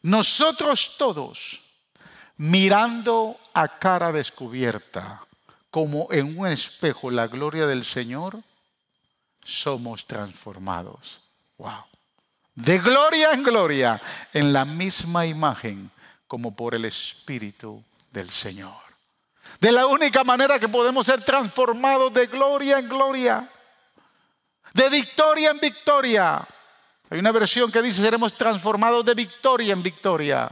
nosotros 0.01 0.97
todos, 0.97 1.61
mirando 2.35 3.39
a 3.53 3.79
cara 3.79 4.11
descubierta, 4.11 5.25
como 5.69 6.09
en 6.11 6.37
un 6.37 6.47
espejo 6.47 7.09
la 7.09 7.27
gloria 7.27 7.67
del 7.67 7.85
Señor, 7.85 8.37
somos 9.41 10.05
transformados. 10.05 11.21
Wow. 11.57 11.85
De 12.53 12.79
gloria 12.79 13.31
en 13.31 13.43
gloria, 13.43 14.01
en 14.33 14.51
la 14.51 14.65
misma 14.65 15.25
imagen 15.25 15.89
como 16.31 16.55
por 16.55 16.73
el 16.73 16.85
Espíritu 16.85 17.83
del 18.09 18.31
Señor. 18.31 18.77
De 19.59 19.69
la 19.69 19.85
única 19.85 20.23
manera 20.23 20.57
que 20.61 20.69
podemos 20.69 21.05
ser 21.05 21.25
transformados 21.25 22.13
de 22.13 22.27
gloria 22.27 22.79
en 22.79 22.87
gloria, 22.87 23.49
de 24.73 24.89
victoria 24.89 25.51
en 25.51 25.59
victoria. 25.59 26.47
Hay 27.09 27.19
una 27.19 27.33
versión 27.33 27.69
que 27.69 27.81
dice 27.81 28.01
seremos 28.01 28.37
transformados 28.37 29.03
de 29.03 29.13
victoria 29.13 29.73
en 29.73 29.83
victoria. 29.83 30.49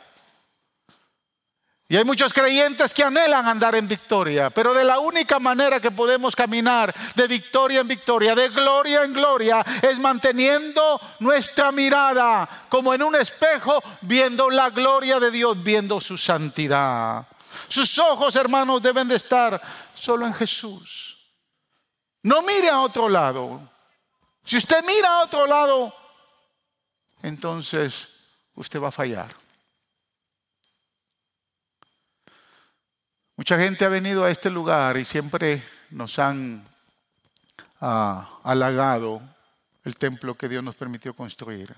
Y 1.92 1.98
hay 1.98 2.04
muchos 2.04 2.32
creyentes 2.32 2.94
que 2.94 3.04
anhelan 3.04 3.48
andar 3.48 3.74
en 3.74 3.88
victoria, 3.88 4.52
pero 4.52 4.76
de 4.76 4.84
la 4.84 5.00
única 5.00 5.40
manera 5.40 5.80
que 5.80 5.90
podemos 5.90 6.36
caminar 6.36 6.94
de 7.16 7.28
victoria 7.28 7.80
en 7.80 7.88
victoria, 7.88 8.36
de 8.36 8.50
gloria 8.50 9.04
en 9.04 9.12
gloria, 9.12 9.66
es 9.82 9.98
manteniendo 9.98 11.02
nuestra 11.20 11.72
mirada 11.72 12.68
como 12.70 12.94
en 12.94 13.02
un 13.02 13.16
espejo, 13.16 13.82
viendo 14.02 14.52
la 14.52 14.70
gloria 14.70 15.20
de 15.20 15.32
Dios, 15.32 15.64
viendo 15.64 16.00
su 16.00 16.16
santidad. 16.16 17.28
Sus 17.68 17.98
ojos, 17.98 18.36
hermanos, 18.36 18.84
deben 18.84 19.08
de 19.08 19.16
estar 19.16 19.60
solo 19.96 20.28
en 20.28 20.34
Jesús. 20.36 21.18
No 22.22 22.44
mire 22.44 22.70
a 22.70 22.82
otro 22.82 23.10
lado. 23.10 23.68
Si 24.46 24.58
usted 24.58 24.84
mira 24.86 25.10
a 25.10 25.24
otro 25.24 25.48
lado, 25.48 25.92
entonces 27.24 28.10
usted 28.54 28.80
va 28.80 28.90
a 28.90 28.92
fallar. 28.92 29.39
Mucha 33.40 33.58
gente 33.58 33.86
ha 33.86 33.88
venido 33.88 34.26
a 34.26 34.32
este 34.32 34.50
lugar 34.50 34.98
y 34.98 35.06
siempre 35.06 35.64
nos 35.92 36.20
han 36.20 36.62
ah, 37.80 38.38
halagado 38.44 39.22
el 39.86 39.96
templo 39.96 40.36
que 40.36 40.50
Dios 40.50 40.62
nos 40.62 40.76
permitió 40.76 41.14
construir. 41.14 41.74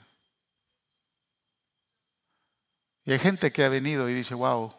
Y 3.05 3.11
hay 3.11 3.19
gente 3.19 3.51
que 3.51 3.63
ha 3.63 3.69
venido 3.69 4.09
y 4.09 4.13
dice, 4.15 4.33
wow, 4.33 4.73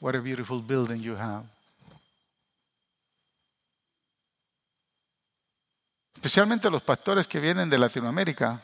what 0.00 0.14
a 0.14 0.20
beautiful 0.20 0.62
building 0.62 1.02
you 1.02 1.18
have. 1.18 1.46
Especialmente 6.14 6.70
los 6.70 6.80
pastores 6.80 7.28
que 7.28 7.40
vienen 7.40 7.68
de 7.68 7.76
Latinoamérica 7.76 8.58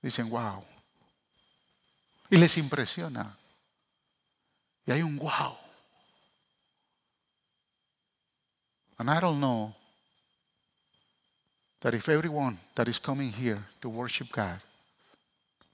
dicen, 0.00 0.30
wow. 0.30 0.64
Y 2.30 2.38
les 2.38 2.56
impresiona. 2.56 3.36
Y 4.90 4.92
hay 4.92 5.02
un 5.02 5.16
wow. 5.18 5.56
And 8.98 9.08
I 9.08 9.20
don't 9.20 9.38
know 9.38 9.72
that 11.80 11.94
if 11.94 12.08
everyone 12.08 12.58
that 12.74 12.88
is 12.88 12.98
coming 12.98 13.30
here 13.30 13.64
to 13.82 13.88
worship 13.88 14.32
God, 14.32 14.60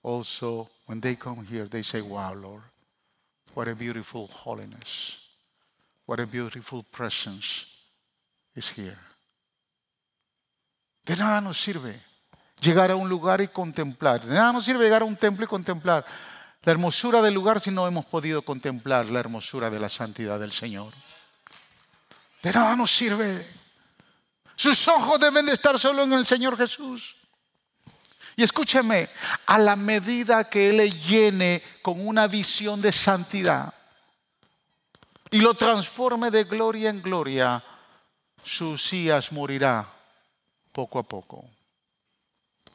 also 0.03 0.69
when 0.85 1.01
they 1.01 1.15
come 1.15 1.47
here, 1.47 1.65
they 1.65 1.83
say, 1.83 2.03
Wow, 2.03 2.35
Lord, 2.35 2.63
what 3.55 3.69
a 3.69 3.75
beautiful 3.75 4.27
holiness, 4.27 5.19
what 6.05 6.21
a 6.21 6.27
beautiful 6.27 6.83
presence 6.83 7.65
is 8.55 8.69
here. 8.69 8.99
De 11.07 11.17
nada 11.17 11.41
nos 11.41 11.57
sirve 11.57 11.95
llegar 12.61 12.91
a 12.91 12.97
un 12.97 13.09
lugar 13.09 13.41
y 13.41 13.47
contemplar. 13.47 14.21
De 14.21 14.35
nada 14.35 14.53
nos 14.53 14.67
sirve 14.67 14.85
llegar 14.85 15.01
a 15.01 15.07
un 15.07 15.17
templo 15.17 15.43
y 15.43 15.49
contemplar 15.49 16.05
la 16.67 16.73
hermosura 16.73 17.23
del 17.23 17.33
lugar 17.33 17.61
si 17.61 17.71
no 17.71 17.87
hemos 17.87 18.07
podido 18.07 18.43
contemplar 18.43 19.07
la 19.07 19.21
hermosura 19.21 19.71
de 19.71 19.79
la 19.79 19.89
santidad 19.89 20.41
del 20.41 20.51
Señor. 20.51 20.93
De 22.43 22.53
nada 22.53 22.75
nos 22.75 22.91
sirve. 22.91 23.49
Sus 24.57 24.89
ojos 24.89 25.21
deben 25.21 25.47
de 25.47 25.53
estar 25.53 25.79
solo 25.79 26.03
en 26.03 26.13
el 26.13 26.27
Señor 26.27 26.57
Jesús. 26.57 27.15
Y 28.35 28.43
escúcheme, 28.43 29.09
a 29.47 29.59
la 29.59 29.77
medida 29.77 30.51
que 30.51 30.71
Él 30.71 30.79
le 30.79 30.91
llene 30.91 31.63
con 31.83 32.05
una 32.05 32.27
visión 32.27 32.83
de 32.83 32.91
santidad 32.91 33.73
y 35.31 35.39
lo 35.39 35.55
transforme 35.55 36.33
de 36.33 36.43
gloria 36.43 36.91
en 36.91 37.01
gloria, 37.01 37.63
su 38.43 38.71
Usías 38.71 39.31
morirá 39.31 39.89
poco 40.73 40.99
a 40.99 41.05
poco. 41.05 41.49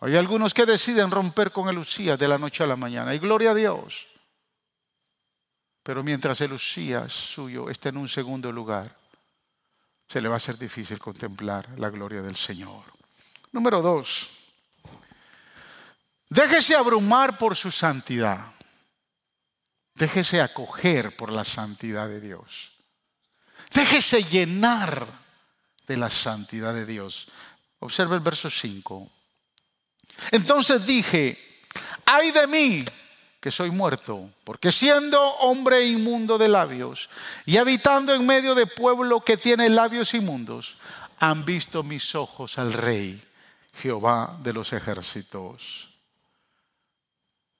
Hay 0.01 0.15
algunos 0.17 0.55
que 0.55 0.65
deciden 0.65 1.11
romper 1.11 1.51
con 1.51 1.69
el 1.69 1.77
Usías 1.77 2.17
de 2.17 2.27
la 2.27 2.39
noche 2.39 2.63
a 2.63 2.67
la 2.67 2.75
mañana. 2.75 3.13
Y 3.13 3.19
gloria 3.19 3.51
a 3.51 3.53
Dios. 3.53 4.07
Pero 5.83 6.03
mientras 6.03 6.41
el 6.41 6.53
Usías 6.53 7.13
suyo 7.13 7.69
esté 7.69 7.89
en 7.89 7.97
un 7.97 8.09
segundo 8.09 8.51
lugar, 8.51 8.95
se 10.07 10.19
le 10.19 10.27
va 10.27 10.37
a 10.37 10.39
ser 10.39 10.57
difícil 10.57 10.97
contemplar 10.97 11.69
la 11.77 11.89
gloria 11.89 12.23
del 12.23 12.35
Señor. 12.35 12.83
Número 13.51 13.79
dos, 13.81 14.29
déjese 16.29 16.75
abrumar 16.75 17.37
por 17.37 17.55
su 17.55 17.69
santidad. 17.69 18.53
Déjese 19.93 20.41
acoger 20.41 21.15
por 21.15 21.31
la 21.31 21.43
santidad 21.43 22.07
de 22.07 22.19
Dios. 22.19 22.71
Déjese 23.71 24.23
llenar 24.23 25.05
de 25.85 25.97
la 25.97 26.09
santidad 26.09 26.73
de 26.73 26.87
Dios. 26.87 27.27
Observe 27.79 28.15
el 28.15 28.21
verso 28.21 28.49
5. 28.49 29.20
Entonces 30.31 30.85
dije, 30.85 31.37
ay 32.05 32.31
de 32.31 32.47
mí 32.47 32.85
que 33.39 33.49
soy 33.49 33.71
muerto, 33.71 34.29
porque 34.43 34.71
siendo 34.71 35.19
hombre 35.19 35.85
inmundo 35.85 36.37
de 36.37 36.47
labios 36.47 37.09
y 37.45 37.57
habitando 37.57 38.13
en 38.13 38.25
medio 38.25 38.53
de 38.53 38.67
pueblo 38.67 39.21
que 39.21 39.35
tiene 39.35 39.67
labios 39.69 40.13
inmundos, 40.13 40.77
han 41.19 41.43
visto 41.43 41.81
mis 41.83 42.13
ojos 42.13 42.59
al 42.59 42.71
Rey, 42.71 43.21
Jehová 43.81 44.37
de 44.43 44.53
los 44.53 44.73
ejércitos. 44.73 45.89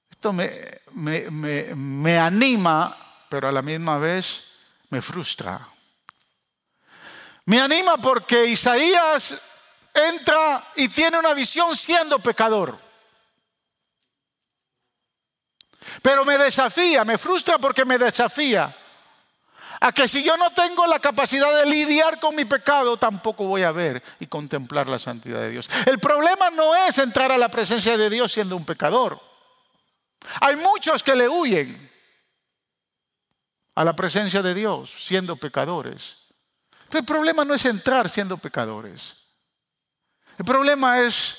Esto 0.08 0.32
me, 0.32 0.50
me, 0.92 1.74
me 1.74 2.18
anima, 2.18 2.96
pero 3.28 3.48
a 3.48 3.52
la 3.52 3.62
misma 3.62 3.98
vez 3.98 4.52
me 4.90 5.02
frustra. 5.02 5.68
Me 7.46 7.60
anima 7.60 7.96
porque 7.96 8.46
Isaías 8.46 9.40
entra 9.94 10.64
y 10.76 10.88
tiene 10.88 11.18
una 11.18 11.34
visión 11.34 11.76
siendo 11.76 12.18
pecador. 12.18 12.78
Pero 16.00 16.24
me 16.24 16.38
desafía, 16.38 17.04
me 17.04 17.18
frustra 17.18 17.58
porque 17.58 17.84
me 17.84 17.98
desafía 17.98 18.74
a 19.80 19.92
que 19.92 20.06
si 20.06 20.22
yo 20.22 20.36
no 20.36 20.50
tengo 20.50 20.86
la 20.86 21.00
capacidad 21.00 21.52
de 21.58 21.66
lidiar 21.66 22.20
con 22.20 22.36
mi 22.36 22.44
pecado, 22.44 22.96
tampoco 22.96 23.44
voy 23.46 23.62
a 23.62 23.72
ver 23.72 24.00
y 24.20 24.26
contemplar 24.26 24.88
la 24.88 24.98
santidad 24.98 25.40
de 25.40 25.50
Dios. 25.50 25.68
El 25.86 25.98
problema 25.98 26.50
no 26.50 26.74
es 26.76 26.98
entrar 26.98 27.32
a 27.32 27.36
la 27.36 27.48
presencia 27.48 27.96
de 27.96 28.08
Dios 28.08 28.32
siendo 28.32 28.56
un 28.56 28.64
pecador. 28.64 29.20
Hay 30.40 30.54
muchos 30.54 31.02
que 31.02 31.16
le 31.16 31.28
huyen 31.28 31.90
a 33.74 33.84
la 33.84 33.94
presencia 33.96 34.40
de 34.40 34.54
Dios 34.54 34.92
siendo 34.96 35.36
pecadores. 35.36 36.18
el 36.92 37.04
problema 37.04 37.44
no 37.44 37.54
es 37.54 37.64
entrar 37.64 38.08
siendo 38.08 38.36
pecadores. 38.36 39.21
El 40.42 40.46
problema 40.46 40.98
es 40.98 41.36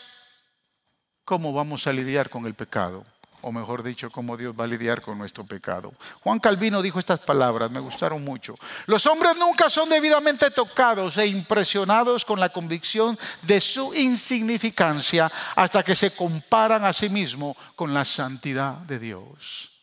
cómo 1.25 1.51
vamos 1.51 1.87
a 1.87 1.91
lidiar 1.91 2.29
con 2.29 2.45
el 2.45 2.53
pecado, 2.53 3.03
o 3.41 3.51
mejor 3.51 3.83
dicho, 3.83 4.09
cómo 4.09 4.37
Dios 4.37 4.55
va 4.57 4.63
a 4.63 4.67
lidiar 4.67 5.01
con 5.01 5.17
nuestro 5.17 5.45
pecado. 5.45 5.91
Juan 6.21 6.39
Calvino 6.39 6.81
dijo 6.81 6.99
estas 6.99 7.19
palabras, 7.19 7.69
me 7.69 7.81
gustaron 7.81 8.23
mucho. 8.23 8.55
Los 8.85 9.05
hombres 9.07 9.35
nunca 9.35 9.69
son 9.69 9.89
debidamente 9.89 10.51
tocados 10.51 11.17
e 11.17 11.27
impresionados 11.27 12.23
con 12.23 12.39
la 12.39 12.47
convicción 12.47 13.19
de 13.41 13.59
su 13.59 13.93
insignificancia 13.93 15.29
hasta 15.53 15.83
que 15.83 15.95
se 15.95 16.15
comparan 16.15 16.85
a 16.85 16.93
sí 16.93 17.09
mismos 17.09 17.57
con 17.75 17.93
la 17.93 18.05
santidad 18.05 18.75
de 18.75 18.99
Dios. 18.99 19.81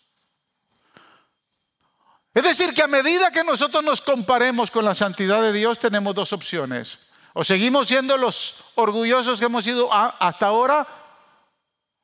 Es 2.33 2.43
decir, 2.43 2.73
que 2.73 2.83
a 2.83 2.87
medida 2.87 3.31
que 3.31 3.45
nosotros 3.45 3.85
nos 3.85 4.01
comparemos 4.01 4.71
con 4.71 4.87
la 4.87 4.95
santidad 4.95 5.43
de 5.43 5.53
Dios, 5.53 5.79
tenemos 5.79 6.15
dos 6.15 6.33
opciones 6.33 7.10
¿O 7.33 7.45
seguimos 7.45 7.89
siendo 7.89 8.17
los 8.17 8.57
orgullosos 8.75 9.39
que 9.39 9.47
hemos 9.47 9.65
sido 9.65 9.89
hasta 9.93 10.47
ahora? 10.47 10.87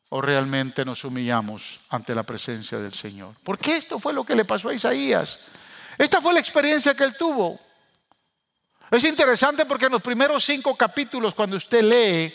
¿O 0.08 0.20
realmente 0.20 0.84
nos 0.84 1.04
humillamos 1.04 1.80
ante 1.88 2.14
la 2.14 2.22
presencia 2.22 2.78
del 2.78 2.94
Señor? 2.94 3.34
Porque 3.42 3.76
esto 3.76 3.98
fue 3.98 4.12
lo 4.12 4.24
que 4.24 4.36
le 4.36 4.44
pasó 4.44 4.68
a 4.68 4.74
Isaías. 4.74 5.40
Esta 5.98 6.20
fue 6.20 6.32
la 6.32 6.40
experiencia 6.40 6.94
que 6.94 7.04
él 7.04 7.16
tuvo. 7.16 7.58
Es 8.90 9.02
interesante 9.02 9.66
porque 9.66 9.86
en 9.86 9.92
los 9.92 10.02
primeros 10.02 10.44
cinco 10.44 10.76
capítulos, 10.76 11.34
cuando 11.34 11.56
usted 11.56 11.82
lee 11.82 12.32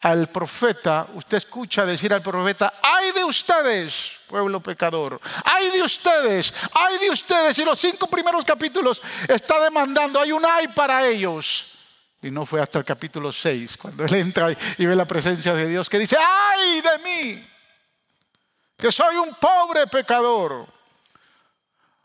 al 0.00 0.28
profeta, 0.28 1.06
usted 1.14 1.36
escucha 1.36 1.86
decir 1.86 2.12
al 2.12 2.22
profeta, 2.22 2.72
ay 2.82 3.12
de 3.12 3.22
ustedes, 3.22 4.18
pueblo 4.26 4.60
pecador, 4.60 5.20
ay 5.44 5.70
de 5.70 5.82
ustedes, 5.82 6.52
ay 6.72 6.98
de 6.98 7.10
ustedes. 7.10 7.58
Y 7.60 7.64
los 7.64 7.78
cinco 7.78 8.08
primeros 8.08 8.44
capítulos 8.44 9.00
está 9.28 9.60
demandando, 9.60 10.20
hay 10.20 10.32
un 10.32 10.44
ay 10.44 10.66
para 10.68 11.06
ellos. 11.06 11.77
Y 12.20 12.30
no 12.30 12.44
fue 12.44 12.60
hasta 12.60 12.80
el 12.80 12.84
capítulo 12.84 13.30
6, 13.30 13.76
cuando 13.76 14.04
él 14.04 14.14
entra 14.14 14.48
y 14.76 14.86
ve 14.86 14.96
la 14.96 15.04
presencia 15.04 15.54
de 15.54 15.68
Dios, 15.68 15.88
que 15.88 15.98
dice, 15.98 16.16
ay 16.18 16.80
de 16.80 16.98
mí, 16.98 17.48
que 18.76 18.90
soy 18.90 19.16
un 19.16 19.34
pobre 19.34 19.86
pecador. 19.86 20.66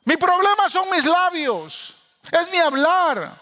Mi 0.05 0.17
problema 0.17 0.69
son 0.69 0.89
mis 0.91 1.05
labios, 1.05 1.95
es 2.31 2.51
mi 2.51 2.57
hablar. 2.57 3.41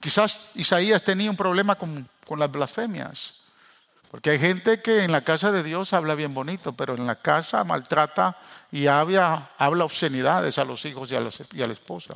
Quizás 0.00 0.50
Isaías 0.54 1.02
tenía 1.02 1.30
un 1.30 1.36
problema 1.36 1.74
con, 1.74 2.08
las 2.36 2.50
blasfemias. 2.50 3.34
Porque 4.10 4.30
hay 4.30 4.38
gente 4.38 4.80
que 4.80 5.02
en 5.02 5.12
la 5.12 5.22
casa 5.22 5.50
de 5.50 5.62
Dios 5.62 5.92
habla 5.92 6.14
bien 6.14 6.32
bonito, 6.32 6.72
pero 6.72 6.94
en 6.94 7.06
la 7.06 7.16
casa 7.16 7.64
maltrata 7.64 8.38
y 8.70 8.86
habla, 8.86 9.50
obscenidades 9.58 10.58
a 10.58 10.64
los 10.64 10.84
hijos 10.84 11.10
y 11.10 11.16
a 11.16 11.66
la 11.66 11.72
esposa. 11.72 12.14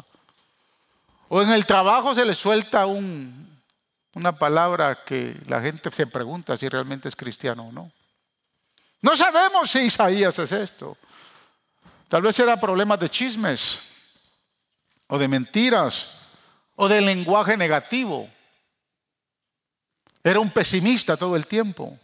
O 1.29 1.43
en 1.43 1.51
el 1.51 1.67
trabajo 1.67 2.15
se 2.15 2.25
le 2.25 2.35
suelta 2.35 2.87
un, 2.87 3.52
una 4.15 4.37
palabra 4.37 5.05
que 5.05 5.37
la 5.47 5.61
gente 5.61 5.91
se 5.91 6.07
pregunta 6.07 6.57
si 6.57 6.69
realmente 6.69 7.09
es 7.09 7.17
cristiano 7.17 7.69
o 7.69 7.73
no. 7.73 7.91
No 9.01 9.17
sabemos 9.17 9.71
si 9.71 9.81
Isaías 9.81 10.39
es 10.39 10.53
esto. 10.53 10.97
Tal 12.09 12.23
vez 12.23 12.39
era 12.39 12.61
problemas 12.61 13.01
de 13.01 13.09
chismes 13.09 13.81
o 15.09 15.19
de 15.19 15.29
mentiras 15.29 16.11
o 16.77 16.89
de 16.89 17.01
lenguaje 17.01 17.57
negativo. 17.57 18.29
Era 20.23 20.41
un 20.41 20.51
pesimista 20.51 21.17
todo 21.17 21.35
el 21.37 21.47
tiempo. 21.47 21.99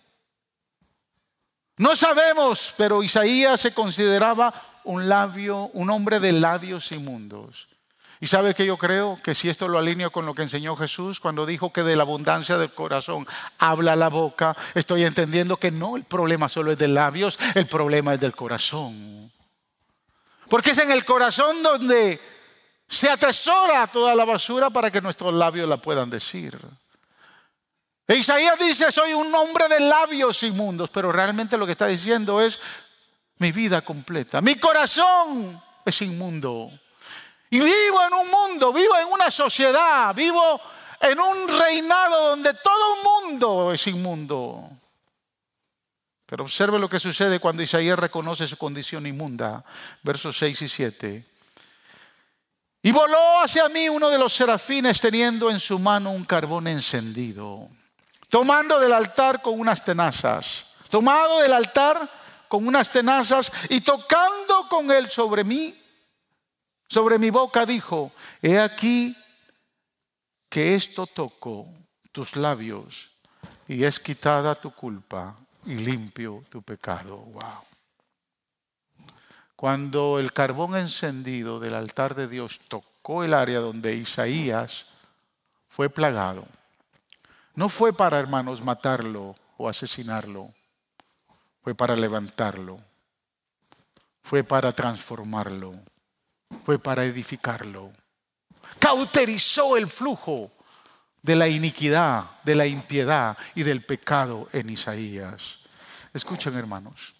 No 1.77 1.95
sabemos, 1.95 2.75
pero 2.77 3.03
Isaías 3.03 3.61
se 3.61 3.73
consideraba 3.73 4.53
un 4.85 5.09
labio, 5.09 5.71
un 5.75 5.91
hombre 5.91 6.19
de 6.19 6.33
labios 6.33 6.91
inmundos. 6.91 7.69
Y 8.21 8.27
sabe 8.27 8.55
que 8.55 8.67
yo 8.67 8.77
creo 8.77 9.21
que 9.23 9.35
si 9.35 9.49
esto 9.49 9.69
lo 9.69 9.79
alineo 9.79 10.11
con 10.11 10.27
lo 10.27 10.35
que 10.35 10.43
enseñó 10.43 10.75
Jesús 10.75 11.21
cuando 11.21 11.47
dijo 11.47 11.73
que 11.73 11.85
de 11.85 11.95
la 11.95 12.03
abundancia 12.03 12.59
del 12.59 12.73
corazón 12.73 13.27
habla 13.59 13.95
la 13.95 14.09
boca, 14.09 14.57
estoy 14.75 15.05
entendiendo 15.05 15.57
que 15.57 15.71
no 15.71 15.97
el 15.97 16.05
problema 16.05 16.49
solo 16.49 16.73
es 16.73 16.79
de 16.79 16.89
labios, 16.89 17.39
el 17.55 17.67
problema 17.67 18.15
es 18.15 18.21
del 18.21 18.35
corazón. 18.35 19.33
Porque 20.49 20.71
es 20.71 20.79
en 20.79 20.91
el 20.91 21.05
corazón 21.05 21.63
donde 21.63 22.21
se 22.89 23.09
atesora 23.09 23.87
toda 23.87 24.15
la 24.15 24.25
basura 24.25 24.71
para 24.71 24.91
que 24.91 25.01
nuestros 25.01 25.33
labios 25.33 25.69
la 25.69 25.77
puedan 25.77 26.11
decir. 26.11 26.59
E 28.09 28.17
Isaías 28.17 28.59
dice, 28.59 28.91
soy 28.91 29.13
un 29.13 29.33
hombre 29.35 29.69
de 29.69 29.81
labios 29.81 30.43
inmundos, 30.43 30.89
pero 30.89 31.13
realmente 31.13 31.59
lo 31.59 31.67
que 31.67 31.73
está 31.73 31.87
diciendo 31.87 32.41
es 32.41 32.59
mi 33.37 33.53
vida 33.53 33.83
completa. 33.83 34.41
Mi 34.41 34.57
corazón 34.57 35.63
es 35.85 36.03
inmundo. 36.03 36.71
Y 37.51 37.61
vivo 37.61 38.05
en 38.07 38.15
un 38.15 38.31
mundo, 38.31 38.73
vivo 38.73 38.97
en 38.97 39.09
una 39.09 39.31
sociedad, 39.31 40.15
vivo 40.15 40.61
en 41.01 41.19
un 41.19 41.49
reinado 41.49 42.31
donde 42.31 42.53
todo 42.55 42.95
el 42.95 43.03
mundo 43.03 43.73
es 43.73 43.87
inmundo. 43.87 44.69
Pero 46.27 46.45
observe 46.45 46.79
lo 46.79 46.91
que 46.91 47.01
sucede 47.01 47.41
cuando 47.41 47.63
Isaías 47.63 47.99
reconoce 47.99 48.47
su 48.47 48.59
condición 48.59 49.07
inmunda. 49.07 49.65
Versos 50.03 50.37
6 50.37 50.63
y 50.63 50.69
7. 50.69 51.27
Y 52.83 52.93
voló 52.93 53.41
hacia 53.41 53.69
mí 53.71 53.89
uno 53.89 54.11
de 54.11 54.19
los 54.19 54.35
serafines 54.35 55.01
teniendo 55.01 55.51
en 55.51 55.59
su 55.59 55.79
mano 55.79 56.11
un 56.11 56.25
carbón 56.25 56.69
encendido, 56.69 57.69
tomando 58.29 58.79
del 58.79 58.93
altar 58.93 59.43
con 59.43 59.59
unas 59.59 59.83
tenazas, 59.83 60.67
tomado 60.91 61.41
del 61.41 61.53
altar 61.55 62.09
con 62.47 62.67
unas 62.67 62.91
tenazas 62.91 63.51
y 63.69 63.81
tocando 63.81 64.69
con 64.69 64.91
él 64.91 65.09
sobre 65.09 65.45
mí 65.45 65.75
sobre 66.89 67.19
mi 67.19 67.31
boca 67.31 67.67
dijo, 67.67 68.11
he 68.43 68.59
aquí 68.59 69.17
que 70.49 70.75
esto 70.75 71.07
tocó 71.07 71.69
tus 72.11 72.35
labios 72.35 73.11
y 73.69 73.85
es 73.85 74.01
quitada 74.01 74.55
tu 74.55 74.71
culpa 74.73 75.37
y 75.67 75.75
limpio 75.75 76.45
tu 76.49 76.63
pecado. 76.63 77.17
Wow. 77.17 77.65
Cuando 79.55 80.19
el 80.19 80.33
carbón 80.33 80.77
encendido 80.77 81.61
del 81.61 81.75
altar 81.75 82.15
de 82.15 82.29
Dios 82.29 82.61
tocó 82.69 83.25
el 83.25 83.35
área 83.35 83.59
donde 83.59 83.95
Isaías 83.95 84.87
fue 85.69 85.91
plagado, 85.91 86.47
no 87.55 87.69
fue 87.69 87.93
para 87.93 88.19
hermanos 88.19 88.63
matarlo 88.63 89.35
o 89.57 89.69
asesinarlo. 89.69 90.55
fue 91.61 91.75
para 91.75 91.97
levantarlo, 91.97 92.81
fue 94.23 94.45
para 94.45 94.73
transformarlo, 94.73 95.75
fue 96.65 96.79
para 96.79 97.05
edificarlo. 97.05 97.93
Cauterizó 98.79 99.77
el 99.77 99.87
flujo 99.87 100.53
de 101.23 101.37
la 101.37 101.49
iniquidad, 101.49 102.25
de 102.45 102.55
la 102.55 102.67
impiedad 102.67 103.37
y 103.55 103.63
del 103.63 103.83
pecado 103.83 104.49
en 104.53 104.71
Isaías. 104.71 105.59
Escuchen 106.13 106.55
hermanos, 106.55 107.15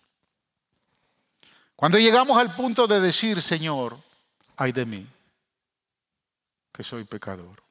cuando 1.77 1.99
llegamos 1.99 2.37
al 2.37 2.55
punto 2.55 2.87
de 2.87 3.01
decir, 3.01 3.41
Señor, 3.41 3.99
ay 4.57 4.73
de 4.73 4.87
mí, 4.87 5.07
que 6.73 6.83
soy 6.83 7.05
pecador. 7.05 7.63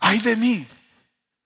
Ay 0.00 0.18
de 0.18 0.36
mí, 0.36 0.66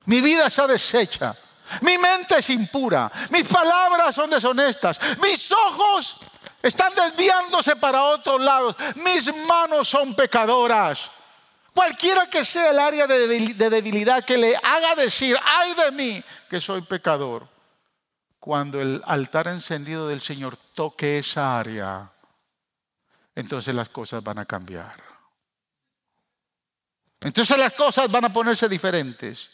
mi 0.07 0.21
vida 0.21 0.47
está 0.47 0.67
deshecha, 0.67 1.37
mi 1.83 1.97
mente 1.99 2.37
es 2.39 2.51
impura, 2.51 3.11
mis 3.31 3.47
palabras 3.47 4.15
son 4.15 4.29
deshonestas, 4.29 4.99
mis 5.23 5.53
ojos 5.53 6.19
están 6.63 6.93
desviándose 6.95 7.77
para 7.77 8.05
otros 8.05 8.41
lados, 8.41 8.77
mis 8.97 9.35
manos 9.47 9.89
son 9.89 10.15
pecadoras. 10.15 11.11
Cualquiera 11.73 12.29
que 12.29 12.45
sea 12.45 12.71
el 12.71 12.79
área 12.79 13.07
de 13.07 13.27
debilidad 13.71 14.25
que 14.25 14.37
le 14.37 14.57
haga 14.57 14.95
decir, 14.97 15.37
ay 15.43 15.75
de 15.75 15.93
mí, 15.93 16.25
que 16.49 16.61
soy 16.61 16.83
pecador. 16.83 17.49
Cuando 18.39 18.81
el 18.81 19.03
altar 19.07 19.49
encendido 19.49 20.09
del 20.09 20.21
Señor 20.21 20.57
toque 20.57 21.19
esa 21.19 21.59
área, 21.59 22.11
entonces 23.35 23.75
las 23.75 23.89
cosas 23.89 24.23
van 24.23 24.39
a 24.39 24.45
cambiar. 24.45 24.93
Entonces 27.21 27.57
las 27.59 27.73
cosas 27.75 28.11
van 28.11 28.25
a 28.25 28.33
ponerse 28.33 28.69
diferentes. 28.69 29.51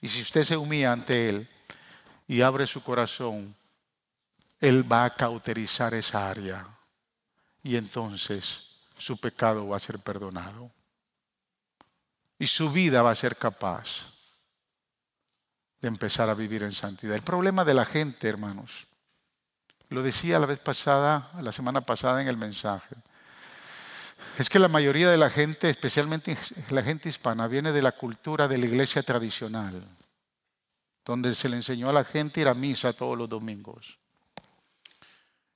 Y 0.00 0.08
si 0.08 0.22
usted 0.22 0.44
se 0.44 0.56
humilla 0.56 0.92
ante 0.92 1.28
Él 1.30 1.48
y 2.26 2.42
abre 2.42 2.66
su 2.66 2.82
corazón, 2.82 3.56
Él 4.60 4.90
va 4.90 5.04
a 5.04 5.14
cauterizar 5.14 5.94
esa 5.94 6.28
área. 6.28 6.66
Y 7.62 7.76
entonces 7.76 8.74
su 8.98 9.16
pecado 9.16 9.68
va 9.68 9.76
a 9.76 9.80
ser 9.80 9.98
perdonado 9.98 10.70
y 12.38 12.46
su 12.46 12.70
vida 12.70 13.02
va 13.02 13.10
a 13.10 13.14
ser 13.14 13.36
capaz 13.36 14.12
de 15.80 15.88
empezar 15.88 16.28
a 16.28 16.34
vivir 16.34 16.62
en 16.62 16.72
santidad. 16.72 17.14
El 17.14 17.22
problema 17.22 17.64
de 17.64 17.74
la 17.74 17.84
gente, 17.84 18.28
hermanos, 18.28 18.86
lo 19.88 20.02
decía 20.02 20.38
la 20.38 20.46
vez 20.46 20.58
pasada, 20.58 21.30
la 21.40 21.52
semana 21.52 21.80
pasada 21.82 22.22
en 22.22 22.28
el 22.28 22.36
mensaje, 22.36 22.96
es 24.38 24.48
que 24.48 24.58
la 24.58 24.68
mayoría 24.68 25.10
de 25.10 25.18
la 25.18 25.30
gente, 25.30 25.68
especialmente 25.68 26.36
la 26.70 26.82
gente 26.82 27.08
hispana, 27.08 27.46
viene 27.46 27.72
de 27.72 27.82
la 27.82 27.92
cultura 27.92 28.48
de 28.48 28.58
la 28.58 28.66
iglesia 28.66 29.02
tradicional, 29.02 29.86
donde 31.04 31.34
se 31.34 31.48
le 31.48 31.56
enseñó 31.56 31.90
a 31.90 31.92
la 31.92 32.04
gente 32.04 32.40
ir 32.40 32.48
a 32.48 32.54
misa 32.54 32.92
todos 32.92 33.16
los 33.16 33.28
domingos 33.28 33.98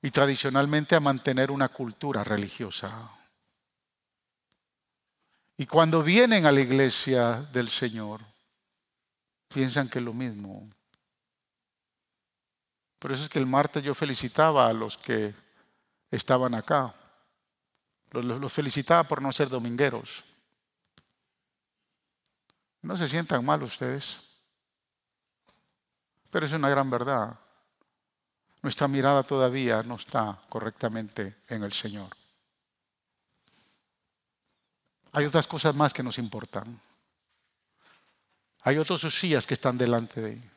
y 0.00 0.10
tradicionalmente 0.10 0.94
a 0.94 1.00
mantener 1.00 1.50
una 1.50 1.68
cultura 1.68 2.22
religiosa. 2.22 3.10
Y 5.56 5.66
cuando 5.66 6.02
vienen 6.02 6.46
a 6.46 6.52
la 6.52 6.60
iglesia 6.60 7.42
del 7.52 7.68
Señor, 7.68 8.20
piensan 9.48 9.88
que 9.88 9.98
es 9.98 10.04
lo 10.04 10.12
mismo. 10.12 10.70
Por 12.98 13.12
eso 13.12 13.24
es 13.24 13.28
que 13.28 13.40
el 13.40 13.46
martes 13.46 13.82
yo 13.82 13.94
felicitaba 13.94 14.68
a 14.68 14.72
los 14.72 14.96
que 14.96 15.34
estaban 16.10 16.54
acá. 16.54 16.94
Los, 18.10 18.52
felicitaba 18.52 19.04
por 19.04 19.20
no 19.20 19.32
ser 19.32 19.48
domingueros. 19.48 20.24
No 22.82 22.96
se 22.96 23.08
sientan 23.08 23.44
mal 23.44 23.62
ustedes. 23.62 24.44
Pero 26.30 26.46
es 26.46 26.52
una 26.52 26.68
gran 26.68 26.88
verdad. 26.88 27.38
Nuestra 28.62 28.88
mirada 28.88 29.22
todavía 29.22 29.82
no 29.82 29.96
está 29.96 30.40
correctamente 30.48 31.36
en 31.48 31.62
el 31.62 31.72
Señor. 31.72 32.08
Hay 35.12 35.24
otras 35.24 35.46
cosas 35.46 35.74
más 35.74 35.92
que 35.92 36.02
nos 36.02 36.18
importan. 36.18 36.80
Hay 38.62 38.76
otros 38.76 39.04
Usías 39.04 39.46
que 39.46 39.54
están 39.54 39.78
delante 39.78 40.20
de 40.20 40.32
él. 40.32 40.50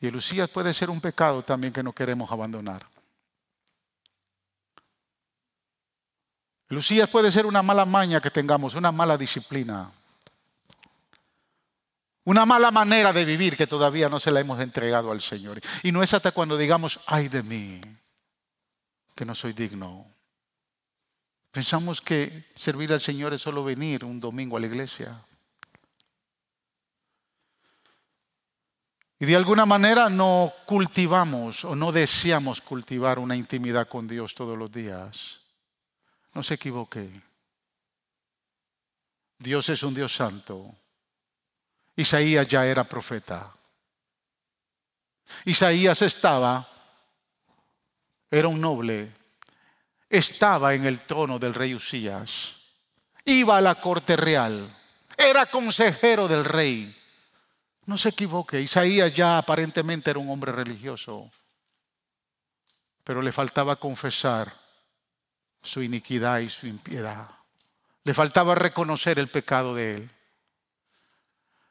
Y 0.00 0.06
el 0.06 0.16
Usías 0.16 0.48
puede 0.50 0.74
ser 0.74 0.90
un 0.90 1.00
pecado 1.00 1.42
también 1.42 1.72
que 1.72 1.82
no 1.82 1.92
queremos 1.92 2.30
abandonar. 2.30 2.86
El 6.68 7.08
puede 7.08 7.30
ser 7.30 7.46
una 7.46 7.62
mala 7.62 7.84
maña 7.84 8.20
que 8.20 8.30
tengamos, 8.30 8.74
una 8.74 8.90
mala 8.90 9.16
disciplina. 9.16 9.90
Una 12.26 12.44
mala 12.44 12.72
manera 12.72 13.12
de 13.12 13.24
vivir 13.24 13.56
que 13.56 13.68
todavía 13.68 14.08
no 14.08 14.18
se 14.18 14.32
la 14.32 14.40
hemos 14.40 14.60
entregado 14.60 15.12
al 15.12 15.20
Señor. 15.20 15.60
Y 15.84 15.92
no 15.92 16.02
es 16.02 16.12
hasta 16.12 16.32
cuando 16.32 16.56
digamos, 16.56 16.98
ay 17.06 17.28
de 17.28 17.44
mí, 17.44 17.80
que 19.14 19.24
no 19.24 19.32
soy 19.32 19.52
digno. 19.52 20.04
Pensamos 21.52 22.00
que 22.00 22.50
servir 22.56 22.92
al 22.92 23.00
Señor 23.00 23.32
es 23.32 23.42
solo 23.42 23.62
venir 23.62 24.04
un 24.04 24.18
domingo 24.18 24.56
a 24.56 24.60
la 24.60 24.66
iglesia. 24.66 25.24
Y 29.20 29.24
de 29.24 29.36
alguna 29.36 29.64
manera 29.64 30.08
no 30.08 30.52
cultivamos 30.66 31.64
o 31.64 31.76
no 31.76 31.92
deseamos 31.92 32.60
cultivar 32.60 33.20
una 33.20 33.36
intimidad 33.36 33.86
con 33.86 34.08
Dios 34.08 34.34
todos 34.34 34.58
los 34.58 34.72
días. 34.72 35.42
No 36.34 36.42
se 36.42 36.54
equivoque. 36.54 37.08
Dios 39.38 39.68
es 39.68 39.84
un 39.84 39.94
Dios 39.94 40.12
santo. 40.12 40.74
Isaías 41.96 42.46
ya 42.46 42.66
era 42.66 42.84
profeta. 42.84 43.52
Isaías 45.44 46.02
estaba, 46.02 46.68
era 48.30 48.48
un 48.48 48.60
noble, 48.60 49.12
estaba 50.08 50.74
en 50.74 50.84
el 50.84 51.00
trono 51.00 51.38
del 51.38 51.54
rey 51.54 51.74
Usías, 51.74 52.54
iba 53.24 53.56
a 53.56 53.60
la 53.60 53.74
corte 53.76 54.16
real, 54.16 54.68
era 55.16 55.46
consejero 55.46 56.28
del 56.28 56.44
rey. 56.44 56.94
No 57.86 57.96
se 57.96 58.10
equivoque, 58.10 58.60
Isaías 58.60 59.14
ya 59.14 59.38
aparentemente 59.38 60.10
era 60.10 60.18
un 60.18 60.28
hombre 60.28 60.52
religioso, 60.52 61.30
pero 63.02 63.22
le 63.22 63.32
faltaba 63.32 63.76
confesar 63.76 64.52
su 65.62 65.82
iniquidad 65.82 66.40
y 66.40 66.48
su 66.48 66.66
impiedad. 66.66 67.28
Le 68.04 68.14
faltaba 68.14 68.54
reconocer 68.54 69.18
el 69.18 69.28
pecado 69.28 69.74
de 69.74 69.94
él. 69.94 70.10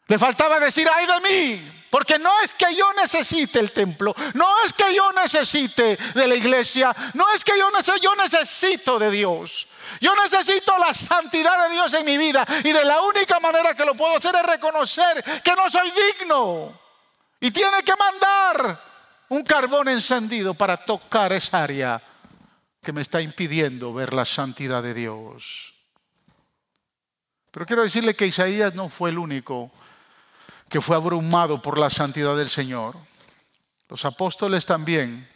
Le 0.07 0.19
faltaba 0.19 0.59
decir, 0.59 0.87
ay 0.93 1.07
de 1.07 1.29
mí, 1.29 1.71
porque 1.89 2.19
no 2.19 2.31
es 2.41 2.51
que 2.51 2.75
yo 2.75 2.91
necesite 2.93 3.59
el 3.59 3.71
templo, 3.71 4.13
no 4.33 4.63
es 4.63 4.73
que 4.73 4.93
yo 4.93 5.11
necesite 5.13 5.97
de 6.13 6.27
la 6.27 6.35
iglesia, 6.35 6.95
no 7.13 7.25
es 7.33 7.43
que 7.43 7.57
yo, 7.57 7.69
yo 8.01 8.15
necesito 8.15 8.99
de 8.99 9.11
Dios. 9.11 9.67
Yo 10.01 10.13
necesito 10.15 10.77
la 10.77 10.93
santidad 10.93 11.67
de 11.67 11.73
Dios 11.73 11.93
en 11.93 12.05
mi 12.05 12.17
vida 12.17 12.45
y 12.63 12.71
de 12.71 12.83
la 12.83 13.01
única 13.01 13.39
manera 13.39 13.73
que 13.73 13.85
lo 13.85 13.95
puedo 13.95 14.17
hacer 14.17 14.35
es 14.35 14.43
reconocer 14.43 15.23
que 15.41 15.55
no 15.55 15.69
soy 15.69 15.91
digno. 15.91 16.77
Y 17.39 17.51
tiene 17.51 17.83
que 17.83 17.93
mandar 17.95 18.81
un 19.29 19.43
carbón 19.43 19.87
encendido 19.87 20.53
para 20.53 20.77
tocar 20.77 21.31
esa 21.33 21.63
área 21.63 22.01
que 22.81 22.91
me 22.91 23.01
está 23.01 23.21
impidiendo 23.21 23.93
ver 23.93 24.13
la 24.13 24.25
santidad 24.25 24.83
de 24.83 24.93
Dios. 24.93 25.73
Pero 27.51 27.65
quiero 27.65 27.83
decirle 27.83 28.15
que 28.15 28.27
Isaías 28.27 28.75
no 28.75 28.89
fue 28.89 29.11
el 29.11 29.17
único 29.17 29.71
que 30.69 30.81
fue 30.81 30.95
abrumado 30.95 31.61
por 31.61 31.77
la 31.77 31.89
santidad 31.89 32.35
del 32.35 32.49
Señor. 32.49 32.95
Los 33.89 34.03
apóstoles 34.05 34.65
también 34.65 35.27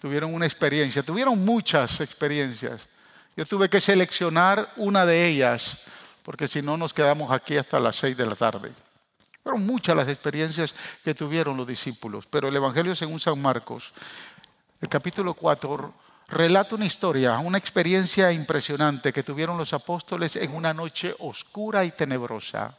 tuvieron 0.00 0.34
una 0.34 0.46
experiencia, 0.46 1.02
tuvieron 1.02 1.44
muchas 1.44 2.00
experiencias. 2.00 2.88
Yo 3.36 3.44
tuve 3.44 3.68
que 3.68 3.80
seleccionar 3.80 4.72
una 4.76 5.04
de 5.04 5.26
ellas, 5.26 5.78
porque 6.22 6.48
si 6.48 6.62
no 6.62 6.76
nos 6.76 6.94
quedamos 6.94 7.30
aquí 7.30 7.56
hasta 7.56 7.80
las 7.80 7.96
seis 7.96 8.16
de 8.16 8.26
la 8.26 8.34
tarde. 8.34 8.72
Fueron 9.42 9.64
muchas 9.64 9.94
las 9.94 10.08
experiencias 10.08 10.74
que 11.04 11.14
tuvieron 11.14 11.56
los 11.56 11.66
discípulos, 11.66 12.26
pero 12.28 12.48
el 12.48 12.56
Evangelio 12.56 12.94
según 12.94 13.20
San 13.20 13.40
Marcos, 13.40 13.92
el 14.80 14.88
capítulo 14.88 15.34
4, 15.34 15.94
relata 16.28 16.74
una 16.74 16.86
historia, 16.86 17.38
una 17.38 17.58
experiencia 17.58 18.32
impresionante 18.32 19.12
que 19.12 19.22
tuvieron 19.22 19.56
los 19.56 19.72
apóstoles 19.72 20.36
en 20.36 20.54
una 20.54 20.74
noche 20.74 21.14
oscura 21.20 21.84
y 21.84 21.92
tenebrosa. 21.92 22.76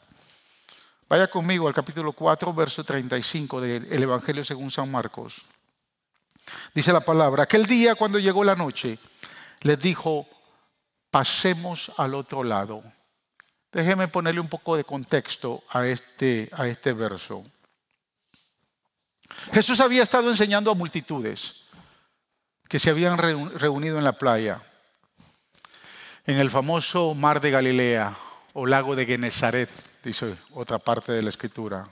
Vaya 1.10 1.28
conmigo 1.28 1.70
al 1.70 1.74
capítulo 1.74 2.12
4, 2.12 2.54
verso 2.54 2.84
35 2.84 3.62
del 3.62 4.04
Evangelio 4.04 4.43
según 4.43 4.70
San 4.70 4.91
Marcos. 4.91 5.41
Dice 6.74 6.91
la 6.91 7.00
palabra, 7.00 7.43
aquel 7.43 7.65
día 7.65 7.96
cuando 7.96 8.20
llegó 8.20 8.43
la 8.43 8.56
noche, 8.56 9.00
les 9.62 9.80
dijo, 9.80 10.28
pasemos 11.10 11.93
al 11.96 12.13
otro 12.13 12.43
lado. 12.43 12.84
Déjeme 13.72 14.10
ponerle 14.10 14.41
un 14.41 14.50
poco 14.50 14.76
de 14.76 14.84
contexto 14.84 15.63
a 15.70 15.88
este, 15.88 16.50
a 16.52 16.67
este 16.67 16.91
verso. 16.91 17.46
Jesús 19.54 19.80
había 19.80 20.04
estado 20.04 20.30
enseñando 20.30 20.72
a 20.72 20.76
multitudes 20.76 21.63
que 22.67 22.80
se 22.80 22.89
habían 22.89 23.17
reunido 23.17 23.98
en 23.98 24.04
la 24.04 24.17
playa, 24.17 24.62
en 26.26 26.38
el 26.38 26.52
famoso 26.52 27.13
mar 27.13 27.39
de 27.39 27.52
Galilea 27.52 28.13
o 28.52 28.65
lago 28.65 28.93
de 28.98 29.06
Genezaret 29.06 29.87
dice 30.08 30.38
otra 30.54 30.80
parte 30.80 31.12
de 31.12 31.22
la 31.22 31.30
escritura. 31.30 31.88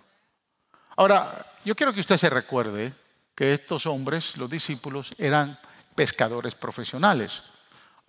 Ahora, 0.96 1.46
yo 1.66 1.76
quiero 1.76 1.94
que 1.94 2.00
usted 2.00 2.18
se 2.18 2.30
recuerde 2.30 2.94
que 3.36 3.54
estos 3.54 3.86
hombres, 3.86 4.38
los 4.38 4.50
discípulos, 4.50 5.14
eran 5.18 5.60
pescadores 5.94 6.56
profesionales, 6.56 7.44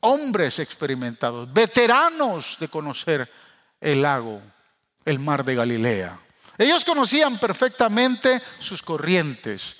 hombres 0.00 0.60
experimentados, 0.60 1.52
veteranos 1.52 2.56
de 2.60 2.68
conocer 2.68 3.28
el 3.80 4.02
lago, 4.02 4.40
el 5.04 5.18
mar 5.18 5.44
de 5.44 5.56
Galilea. 5.56 6.18
Ellos 6.56 6.84
conocían 6.84 7.38
perfectamente 7.38 8.40
sus 8.60 8.82
corrientes. 8.82 9.76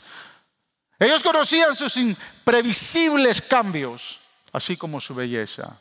Ellos 0.99 1.23
conocían 1.23 1.77
sus 1.77 1.97
imprevisibles 1.97 3.41
cambios, 3.41 4.19
así 4.53 4.77
como 4.77 5.01
su 5.01 5.15
belleza. 5.15 5.79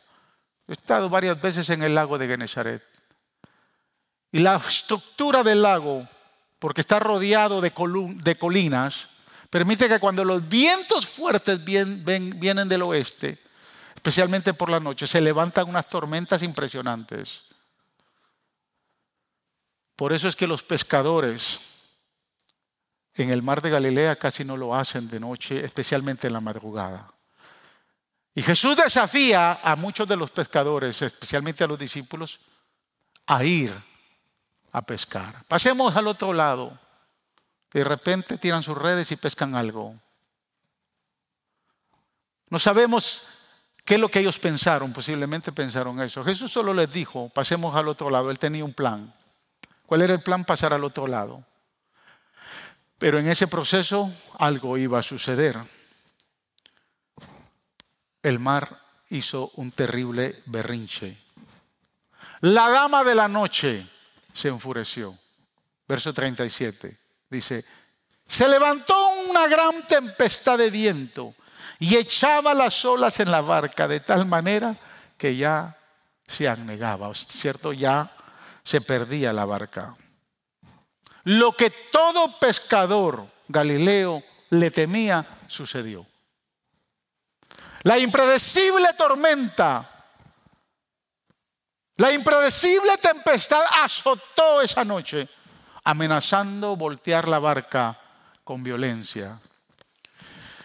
He 0.68 0.74
estado 0.74 1.10
varias 1.10 1.42
veces 1.42 1.70
en 1.72 1.82
el 1.82 1.96
lago 1.96 2.18
de 2.18 2.28
Genesaret. 2.28 2.95
Y 4.36 4.40
la 4.40 4.58
estructura 4.58 5.44
del 5.44 5.62
lago, 5.62 6.06
porque 6.60 6.82
está 6.82 7.00
rodeado 7.00 7.62
de, 7.62 7.72
colinas, 7.72 9.08
permite 9.50 9.88
que 9.88 9.98
cuando 9.98 10.26
los 10.26 10.50
vientos 10.50 11.08
fuertes 11.08 11.64
vienen 11.64 12.68
del 12.68 12.82
oeste, 12.82 13.40
especialmente 13.96 14.54
por 14.54 14.70
la 14.70 14.82
noche, 14.82 15.08
se 15.08 15.22
levantan 15.22 15.70
unas 15.70 15.88
tormentas 15.88 16.44
impresionantes. 16.44 17.44
Por 19.96 20.12
eso 20.12 20.28
es 20.28 20.36
que 20.36 20.48
los 20.48 20.64
pescadores 20.64 21.62
en 23.14 23.30
el 23.30 23.42
mar 23.42 23.62
de 23.62 23.70
Galilea 23.70 24.18
casi 24.18 24.44
no 24.44 24.58
lo 24.58 24.76
hacen 24.76 25.08
de 25.08 25.22
noche, 25.22 25.64
especialmente 25.64 26.28
en 26.28 26.34
la 26.34 26.42
madrugada. 26.42 27.10
Y 28.34 28.42
Jesús 28.42 28.76
desafía 28.76 29.62
a 29.64 29.78
muchos 29.78 30.06
de 30.06 30.18
los 30.18 30.30
pescadores, 30.30 31.02
especialmente 31.04 31.64
a 31.64 31.68
los 31.68 31.80
discípulos, 31.80 32.42
a 33.28 33.42
ir 33.46 33.95
a 34.76 34.82
pescar. 34.82 35.46
Pasemos 35.48 35.96
al 35.96 36.06
otro 36.06 36.34
lado. 36.34 36.78
De 37.72 37.82
repente 37.82 38.38
tiran 38.38 38.62
sus 38.62 38.78
redes 38.78 39.10
y 39.10 39.16
pescan 39.16 39.56
algo. 39.56 39.96
No 42.50 42.60
sabemos 42.60 43.24
qué 43.86 43.96
es 43.96 44.02
lo 44.02 44.10
que 44.10 44.20
ellos 44.20 44.38
pensaron, 44.38 44.92
posiblemente 44.92 45.54
pensaron 45.54 46.02
eso. 46.02 46.26
Jesús 46.26 46.52
solo 46.52 46.74
les 46.74 46.92
dijo, 46.92 47.30
pasemos 47.30 47.74
al 47.74 47.88
otro 47.88 48.10
lado, 48.10 48.30
él 48.30 48.38
tenía 48.38 48.66
un 48.66 48.74
plan. 48.74 49.14
¿Cuál 49.86 50.02
era 50.02 50.14
el 50.14 50.22
plan? 50.22 50.44
Pasar 50.44 50.74
al 50.74 50.84
otro 50.84 51.08
lado. 51.08 51.42
Pero 52.98 53.18
en 53.18 53.30
ese 53.30 53.48
proceso 53.48 54.12
algo 54.38 54.78
iba 54.78 55.00
a 55.00 55.04
suceder. 55.04 55.58
El 58.22 58.40
mar 58.40 58.82
hizo 59.08 59.52
un 59.56 59.72
terrible 59.72 60.44
berrinche. 60.48 61.18
La 62.42 62.70
dama 62.70 63.06
de 63.06 63.16
la 63.16 63.30
noche 63.30 63.95
se 64.36 64.50
enfureció. 64.50 65.18
Verso 65.88 66.14
37 66.14 67.00
dice, 67.30 67.66
se 68.28 68.48
levantó 68.48 68.96
una 69.30 69.48
gran 69.48 69.88
tempestad 69.88 70.58
de 70.58 70.70
viento 70.70 71.34
y 71.80 71.96
echaba 71.96 72.54
las 72.54 72.84
olas 72.86 73.20
en 73.20 73.32
la 73.32 73.42
barca 73.42 73.88
de 73.88 74.02
tal 74.02 74.26
manera 74.26 74.76
que 75.18 75.36
ya 75.36 75.78
se 76.28 76.48
anegaba, 76.48 77.14
¿cierto? 77.14 77.72
Ya 77.72 78.12
se 78.64 78.82
perdía 78.82 79.32
la 79.32 79.46
barca. 79.46 79.96
Lo 81.24 81.54
que 81.54 81.70
todo 81.70 82.38
pescador 82.40 83.26
galileo 83.48 84.22
le 84.50 84.72
temía 84.72 85.26
sucedió. 85.48 86.06
La 87.84 88.00
impredecible 88.00 88.88
tormenta, 88.98 89.95
la 91.98 92.12
impredecible 92.12 92.98
tempestad 92.98 93.64
azotó 93.82 94.62
esa 94.62 94.84
noche, 94.84 95.28
amenazando 95.84 96.76
voltear 96.76 97.28
la 97.28 97.40
barca 97.40 97.98
con 98.44 98.64
violencia. 98.64 99.40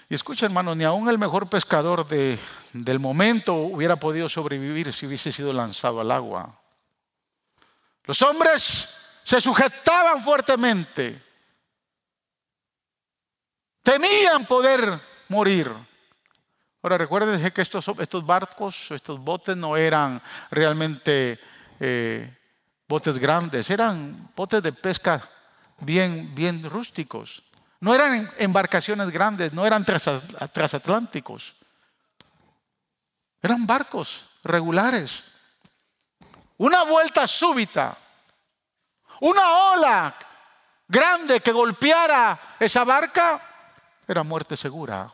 Y 0.09 0.15
escucha, 0.15 0.47
hermano, 0.47 0.75
ni 0.75 0.83
aún 0.83 1.09
el 1.09 1.19
mejor 1.19 1.49
pescador 1.49 2.05
del 2.07 2.99
momento 2.99 3.55
hubiera 3.55 3.95
podido 3.97 4.29
sobrevivir 4.29 4.93
si 4.93 5.07
hubiese 5.07 5.31
sido 5.31 5.53
lanzado 5.53 6.01
al 6.01 6.11
agua. 6.11 6.53
Los 8.05 8.21
hombres 8.23 8.89
se 9.23 9.41
sujetaban 9.41 10.21
fuertemente. 10.21 11.23
Temían 13.85 14.47
poder 14.47 15.01
morir. 15.29 15.73
Ahora 16.83 16.97
recuerden 16.97 17.51
que 17.51 17.61
estos, 17.61 17.85
barcos, 18.25 18.91
estos 18.91 19.19
botes 19.19 19.57
no 19.57 19.77
eran 19.77 20.21
realmente 20.51 21.39
eh, 21.79 22.35
botes 22.89 23.19
grandes, 23.19 23.69
eran 23.69 24.31
botes 24.35 24.63
de 24.63 24.73
pesca 24.73 25.23
bien, 25.81 26.35
bien 26.35 26.63
rústicos. 26.69 27.43
No 27.81 27.95
eran 27.95 28.31
embarcaciones 28.39 29.11
grandes, 29.11 29.53
no 29.53 29.67
eran 29.67 29.85
transatlánticos. 29.85 31.55
Eran 33.43 33.67
barcos 33.67 34.27
regulares. 34.43 35.25
Una 36.59 36.85
vuelta 36.85 37.27
súbita, 37.27 37.97
una 39.21 39.73
ola 39.73 40.15
grande 40.89 41.41
que 41.41 41.53
golpeara 41.53 42.57
esa 42.59 42.85
barca, 42.85 43.41
era 44.07 44.23
muerte 44.23 44.57
segura. 44.57 45.11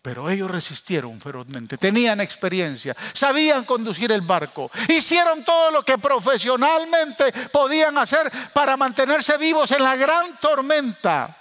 Pero 0.00 0.30
ellos 0.30 0.50
resistieron 0.50 1.20
ferozmente, 1.20 1.76
tenían 1.76 2.20
experiencia, 2.20 2.96
sabían 3.12 3.64
conducir 3.64 4.12
el 4.12 4.20
barco, 4.20 4.70
hicieron 4.88 5.44
todo 5.44 5.72
lo 5.72 5.84
que 5.84 5.98
profesionalmente 5.98 7.32
podían 7.52 7.98
hacer 7.98 8.30
para 8.52 8.76
mantenerse 8.76 9.36
vivos 9.36 9.70
en 9.72 9.82
la 9.82 9.96
gran 9.96 10.38
tormenta. 10.38 11.36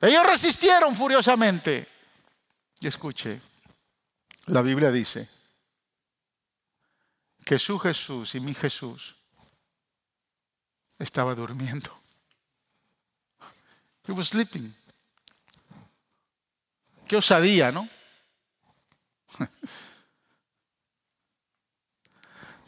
Ellos 0.00 0.24
resistieron 0.24 0.94
furiosamente. 0.94 1.88
Y 2.80 2.86
escuche, 2.86 3.40
la 4.46 4.62
Biblia 4.62 4.92
dice 4.92 5.28
que 7.44 7.58
su 7.58 7.78
Jesús 7.78 8.36
y 8.36 8.40
mi 8.40 8.54
Jesús 8.54 9.16
estaba 10.98 11.34
durmiendo. 11.34 11.90
He 14.06 14.12
was 14.12 14.28
sleeping. 14.28 14.74
Qué 17.08 17.16
osadía, 17.16 17.72
¿no? 17.72 17.88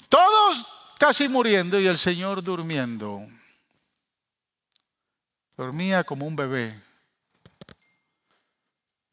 Todos 0.09 0.67
casi 0.99 1.29
muriendo 1.29 1.79
y 1.79 1.87
el 1.87 1.99
Señor 1.99 2.43
durmiendo. 2.43 3.21
Dormía 5.57 6.03
como 6.05 6.27
un 6.27 6.35
bebé. 6.35 6.83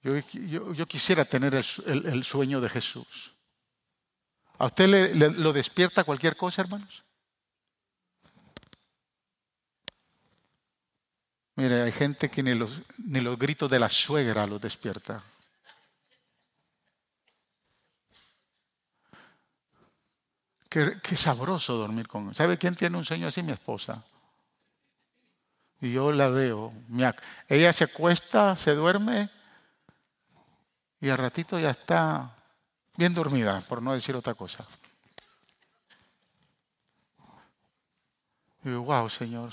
Yo, 0.02 0.88
quisiera 0.88 1.26
tener 1.26 1.54
el, 1.54 2.24
sueño 2.24 2.62
de 2.62 2.70
Jesús. 2.70 3.34
¿A 4.58 4.68
usted 4.68 4.88
le, 4.88 5.14
lo 5.32 5.52
despierta 5.52 6.06
cualquier 6.06 6.38
cosa, 6.38 6.62
hermanos? 6.62 7.04
Mire, 11.58 11.82
hay 11.82 11.92
gente 11.92 12.30
que 12.30 12.44
ni 12.44 12.54
los, 12.54 12.84
ni 13.00 13.20
los 13.20 13.38
gritos 13.38 13.70
de 13.70 13.80
la 13.80 13.90
suegra 13.90 14.46
los 14.46 14.62
despierta. 14.62 15.24
Qué, 20.70 21.16
sabroso 21.16 21.76
dormir 21.76 22.08
con. 22.08 22.36
¿Sabe 22.36 22.60
quién 22.60 22.76
tiene 22.76 22.96
un 22.96 23.04
sueño 23.04 23.26
así? 23.26 23.42
Mi 23.42 23.54
esposa. 23.54 24.04
Y 25.82 25.94
yo 25.94 26.12
la 26.12 26.30
veo. 26.30 26.72
Ella 27.48 27.74
se 27.74 27.86
acuesta, 27.86 28.56
se 28.56 28.76
duerme 28.76 29.28
y 31.02 31.10
al 31.10 31.18
ratito 31.18 31.60
ya 31.60 31.72
está 31.72 32.36
bien 32.96 33.16
dormida, 33.16 33.62
por 33.62 33.82
no 33.82 33.94
decir 33.94 34.16
otra 34.16 34.36
cosa. 34.36 34.64
Y 38.64 38.70
digo, 38.70 38.82
wow, 38.84 39.10
Señor, 39.10 39.52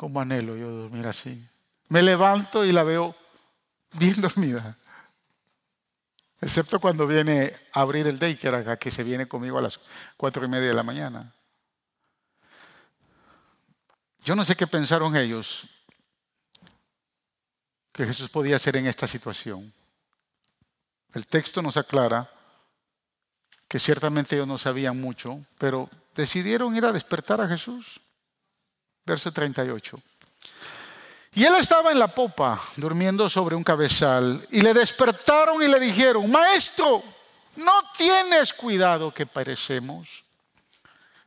como 0.00 0.18
anhelo 0.18 0.56
yo 0.56 0.70
dormir 0.70 1.06
así. 1.06 1.46
Me 1.88 2.00
levanto 2.00 2.64
y 2.64 2.72
la 2.72 2.82
veo 2.82 3.14
bien 3.92 4.18
dormida. 4.22 4.78
Excepto 6.40 6.80
cuando 6.80 7.06
viene 7.06 7.54
a 7.74 7.82
abrir 7.82 8.06
el 8.06 8.18
daycare 8.18 8.78
que 8.78 8.90
se 8.90 9.04
viene 9.04 9.28
conmigo 9.28 9.58
a 9.58 9.60
las 9.60 9.78
cuatro 10.16 10.42
y 10.42 10.48
media 10.48 10.68
de 10.68 10.74
la 10.74 10.82
mañana. 10.82 11.34
Yo 14.24 14.34
no 14.34 14.42
sé 14.42 14.56
qué 14.56 14.66
pensaron 14.66 15.14
ellos 15.16 15.66
que 17.92 18.06
Jesús 18.06 18.30
podía 18.30 18.56
hacer 18.56 18.76
en 18.78 18.86
esta 18.86 19.06
situación. 19.06 19.70
El 21.12 21.26
texto 21.26 21.60
nos 21.60 21.76
aclara 21.76 22.26
que 23.68 23.78
ciertamente 23.78 24.34
ellos 24.34 24.48
no 24.48 24.56
sabían 24.56 24.98
mucho, 24.98 25.44
pero 25.58 25.90
decidieron 26.14 26.74
ir 26.74 26.86
a 26.86 26.92
despertar 26.92 27.42
a 27.42 27.48
Jesús 27.48 28.00
verso 29.04 29.32
38. 29.32 30.00
Y 31.34 31.44
él 31.44 31.54
estaba 31.56 31.92
en 31.92 31.98
la 31.98 32.08
popa, 32.08 32.60
durmiendo 32.76 33.28
sobre 33.28 33.54
un 33.54 33.62
cabezal, 33.62 34.46
y 34.50 34.62
le 34.62 34.74
despertaron 34.74 35.62
y 35.62 35.68
le 35.68 35.78
dijeron, 35.78 36.30
maestro, 36.30 37.02
¿no 37.56 37.72
tienes 37.96 38.52
cuidado 38.52 39.12
que 39.14 39.26
perecemos? 39.26 40.24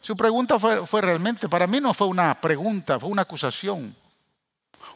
Su 0.02 0.18
pregunta 0.18 0.60
fue, 0.60 0.86
fue, 0.86 1.02
realmente, 1.02 1.48
para 1.48 1.68
mí 1.68 1.80
no 1.80 1.94
fue 1.94 2.08
una 2.08 2.40
pregunta, 2.40 3.00
fue 3.00 3.10
una 3.10 3.22
acusación. 3.22 3.96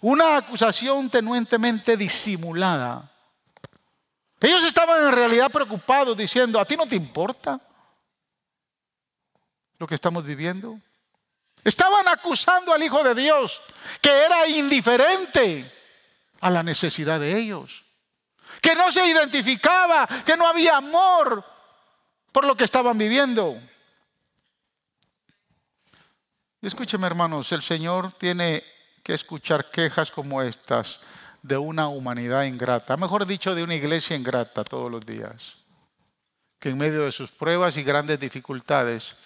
Una 0.02 0.38
acusación 0.38 1.10
tenuentemente 1.10 1.96
disimulada. 1.96 3.10
Ellos 4.42 4.64
estaban 4.66 5.08
en 5.08 5.14
realidad 5.14 5.50
preocupados 5.50 6.16
diciendo, 6.16 6.60
¿a 6.60 6.66
ti 6.66 6.76
no 6.76 6.86
te 6.86 6.96
importa 6.96 7.60
lo 9.80 9.88
que 9.88 9.96
estamos 9.96 10.26
viviendo? 10.26 10.80
Estaban 11.68 12.08
acusando 12.08 12.74
al 12.74 12.82
Hijo 12.82 13.04
de 13.04 13.14
Dios 13.14 13.62
que 14.02 14.10
era 14.10 14.48
indiferente 14.48 15.70
a 16.40 16.50
la 16.50 16.64
necesidad 16.64 17.20
de 17.20 17.38
ellos, 17.38 17.84
que 18.62 18.74
no 18.74 18.90
se 18.90 19.06
identificaba, 19.06 20.08
que 20.26 20.38
no 20.38 20.48
había 20.48 20.78
amor 20.78 21.44
por 22.32 22.46
lo 22.46 22.56
que 22.56 22.64
estaban 22.64 22.98
viviendo. 22.98 23.62
Y 26.62 26.68
escúcheme 26.68 27.06
hermanos, 27.06 27.52
el 27.52 27.62
Señor 27.62 28.14
tiene 28.14 28.64
que 29.04 29.14
escuchar 29.14 29.70
quejas 29.70 30.10
como 30.10 30.42
estas 30.42 31.02
de 31.42 31.58
una 31.58 31.90
humanidad 31.90 32.46
ingrata, 32.46 32.96
mejor 32.96 33.26
dicho, 33.26 33.54
de 33.54 33.64
una 33.64 33.76
iglesia 33.76 34.16
ingrata 34.16 34.64
todos 34.64 34.90
los 34.90 35.06
días, 35.06 35.58
que 36.60 36.70
en 36.70 36.78
medio 36.78 37.04
de 37.04 37.12
sus 37.12 37.30
pruebas 37.30 37.76
y 37.76 37.84
grandes 37.84 38.22
dificultades, 38.22 39.18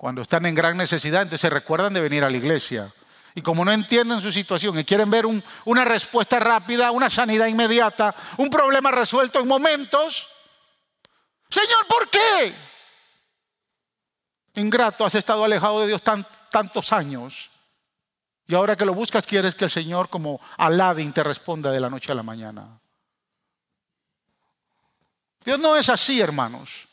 cuando 0.00 0.22
están 0.22 0.46
en 0.46 0.54
gran 0.54 0.78
necesidad, 0.78 1.20
entonces 1.20 1.42
se 1.42 1.50
recuerdan 1.50 1.92
de 1.92 2.00
venir 2.00 2.24
a 2.24 2.30
la 2.30 2.36
iglesia. 2.38 2.90
Y 3.34 3.42
como 3.42 3.66
no 3.66 3.70
entienden 3.70 4.22
su 4.22 4.32
situación 4.32 4.78
y 4.78 4.84
quieren 4.84 5.10
ver 5.10 5.26
una 5.66 5.84
respuesta 5.84 6.40
rápida, 6.40 6.90
una 6.90 7.10
sanidad 7.10 7.48
inmediata, 7.48 8.14
un 8.38 8.48
problema 8.48 8.90
resuelto 8.90 9.40
en 9.40 9.46
momentos, 9.46 10.26
Señor, 11.50 11.86
¿por 11.86 12.08
qué? 12.08 12.54
Ingrato, 14.54 15.04
has 15.04 15.16
estado 15.16 15.44
alejado 15.44 15.82
de 15.82 15.88
Dios 15.88 16.00
tantos 16.02 16.94
años. 16.94 17.50
Y 18.46 18.54
ahora 18.54 18.76
que 18.76 18.86
lo 18.86 18.94
buscas, 18.94 19.26
quieres 19.26 19.54
que 19.54 19.66
el 19.66 19.70
Señor, 19.70 20.08
como 20.08 20.40
Aladín, 20.56 21.12
te 21.12 21.22
responda 21.22 21.70
de 21.70 21.78
la 21.78 21.90
noche 21.90 22.10
a 22.10 22.14
la 22.14 22.22
mañana. 22.22 22.80
Dios 25.44 25.58
no 25.58 25.76
es 25.76 25.90
así, 25.90 26.22
hermanos. 26.22 26.88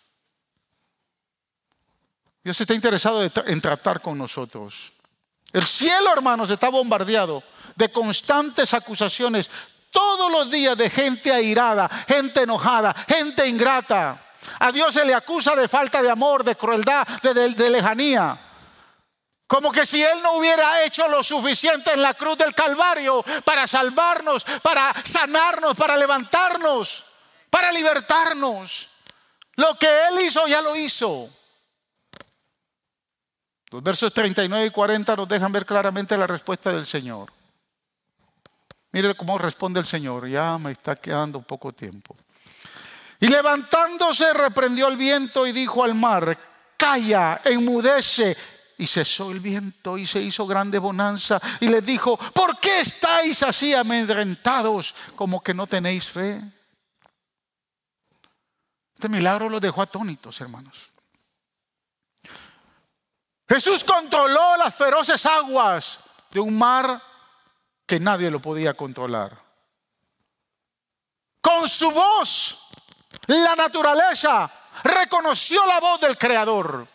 Dios 2.48 2.62
está 2.62 2.74
interesado 2.74 3.30
en 3.46 3.60
tratar 3.60 4.00
con 4.00 4.18
nosotros. 4.18 4.94
El 5.52 5.66
cielo, 5.66 6.14
hermanos, 6.14 6.50
está 6.50 6.70
bombardeado 6.70 7.44
de 7.76 7.92
constantes 7.92 8.74
acusaciones 8.74 9.50
todos 9.92 10.32
los 10.32 10.50
días 10.50 10.78
de 10.78 10.90
gente 10.90 11.30
airada, 11.34 11.90
gente 12.08 12.44
enojada, 12.44 12.96
gente 13.06 13.46
ingrata. 13.46 14.32
A 14.60 14.72
Dios 14.72 14.94
se 14.94 15.04
le 15.04 15.14
acusa 15.14 15.58
de 15.58 15.68
falta 15.68 16.02
de 16.02 16.10
amor, 16.10 16.46
de 16.46 16.56
crueldad, 16.56 17.06
de 17.22 17.70
lejanía. 17.70 18.40
Como 19.46 19.70
que 19.70 19.86
si 19.86 20.02
Él 20.02 20.22
no 20.24 20.38
hubiera 20.38 20.86
hecho 20.86 21.06
lo 21.10 21.24
suficiente 21.24 21.92
en 21.92 22.02
la 22.02 22.14
cruz 22.14 22.38
del 22.38 22.56
Calvario 22.56 23.26
para 23.44 23.68
salvarnos, 23.68 24.46
para 24.62 24.96
sanarnos, 25.04 25.76
para 25.76 25.98
levantarnos, 25.98 27.04
para 27.50 27.74
libertarnos. 27.74 28.90
Lo 29.58 29.78
que 29.78 29.88
Él 30.06 30.22
hizo 30.22 30.48
ya 30.48 30.62
lo 30.62 30.78
hizo. 30.78 31.34
Los 33.72 33.84
versos 33.84 34.14
39 34.14 34.68
y 34.68 34.70
40 34.70 35.16
nos 35.16 35.28
dejan 35.28 35.52
ver 35.52 35.66
claramente 35.66 36.18
la 36.18 36.28
respuesta 36.28 36.72
del 36.72 36.86
Señor. 36.86 37.32
Mire 38.92 39.14
cómo 39.16 39.38
responde 39.38 39.80
el 39.80 39.86
Señor. 39.86 40.28
Ya 40.28 40.58
me 40.58 40.72
está 40.72 40.96
quedando 40.96 41.42
poco 41.42 41.74
tiempo. 41.74 42.16
Y 43.20 43.28
levantándose 43.28 44.34
reprendió 44.34 44.88
el 44.88 44.96
viento 44.96 45.46
y 45.46 45.52
dijo 45.52 45.84
al 45.84 45.96
mar, 45.96 46.38
calla, 46.78 47.42
enmudece 47.44 48.38
y 48.78 48.86
cesó 48.86 49.32
el 49.32 49.40
viento 49.40 49.98
y 49.98 50.06
se 50.06 50.22
hizo 50.22 50.46
grande 50.46 50.80
bonanza. 50.80 51.42
Y 51.60 51.68
les 51.68 51.86
dijo, 51.86 52.18
¿por 52.18 52.60
qué 52.60 52.82
estáis 52.82 53.44
así 53.44 53.74
amedrentados 53.74 54.96
como 55.16 55.44
que 55.44 55.54
no 55.54 55.68
tenéis 55.68 56.10
fe? 56.10 56.42
Este 58.96 59.10
milagro 59.10 59.50
los 59.50 59.62
dejó 59.62 59.82
atónitos, 59.82 60.40
hermanos. 60.42 60.90
Jesús 63.48 63.84
controló 63.84 64.58
las 64.58 64.76
feroces 64.76 65.26
aguas 65.26 66.00
de 66.32 66.40
un 66.40 66.58
mar 66.58 67.02
que 67.86 68.00
nadie 68.00 68.30
lo 68.30 68.42
podía 68.42 68.74
controlar. 68.74 69.38
Con 71.42 71.70
su 71.70 71.90
voz, 71.92 72.70
la 73.28 73.56
naturaleza 73.56 74.52
reconoció 74.84 75.66
la 75.66 75.80
voz 75.80 76.02
del 76.02 76.18
Creador 76.18 76.88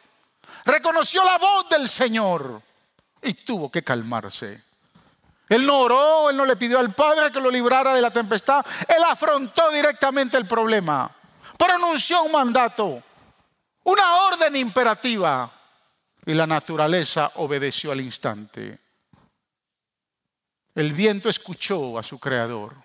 reconoció 0.64 1.24
la 1.24 1.38
voz 1.38 1.68
del 1.68 1.88
Señor 1.88 2.60
y 3.22 3.34
tuvo 3.34 3.70
que 3.70 3.82
calmarse. 3.82 4.62
Él 5.48 5.66
no 5.66 5.80
oró, 5.80 6.30
él 6.30 6.36
no 6.36 6.44
le 6.44 6.56
pidió 6.56 6.78
al 6.78 6.94
Padre 6.94 7.30
que 7.30 7.40
lo 7.40 7.50
librara 7.50 7.94
de 7.94 8.00
la 8.00 8.10
tempestad, 8.10 8.64
él 8.88 9.02
afrontó 9.06 9.70
directamente 9.70 10.36
el 10.36 10.46
problema, 10.46 11.10
pronunció 11.58 12.22
un 12.22 12.32
mandato, 12.32 13.02
una 13.84 14.14
orden 14.28 14.56
imperativa 14.56 15.50
y 16.24 16.34
la 16.34 16.46
naturaleza 16.46 17.32
obedeció 17.36 17.92
al 17.92 18.00
instante. 18.00 18.78
El 20.74 20.92
viento 20.92 21.28
escuchó 21.28 21.98
a 21.98 22.02
su 22.02 22.18
creador. 22.18 22.76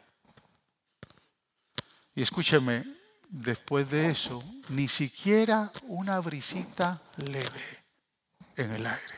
Y 2.16 2.22
escúcheme, 2.24 2.84
después 3.30 3.90
de 3.90 4.10
eso, 4.10 4.44
ni 4.70 4.88
siquiera 4.88 5.72
una 5.84 6.20
brisita 6.20 7.02
leve 7.18 7.84
en 8.56 8.74
el 8.74 8.88
aire. 8.88 9.18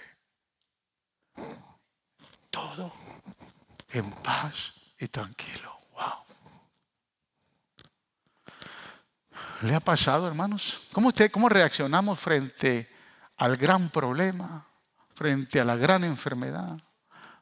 Todo 2.50 2.94
en 3.92 4.12
paz 4.12 4.74
y 5.00 5.08
tranquilo. 5.08 5.80
Wow. 5.94 6.26
¿Le 9.62 9.76
ha 9.76 9.80
pasado, 9.80 10.28
hermanos? 10.28 10.82
¿Cómo, 10.92 11.08
usted, 11.08 11.32
¿Cómo 11.32 11.48
reaccionamos 11.48 12.20
frente 12.20 12.99
al 13.40 13.58
gran 13.58 13.90
problema, 13.90 14.66
frente 15.16 15.60
a 15.60 15.66
la 15.66 15.76
gran 15.76 16.04
enfermedad, 16.04 16.78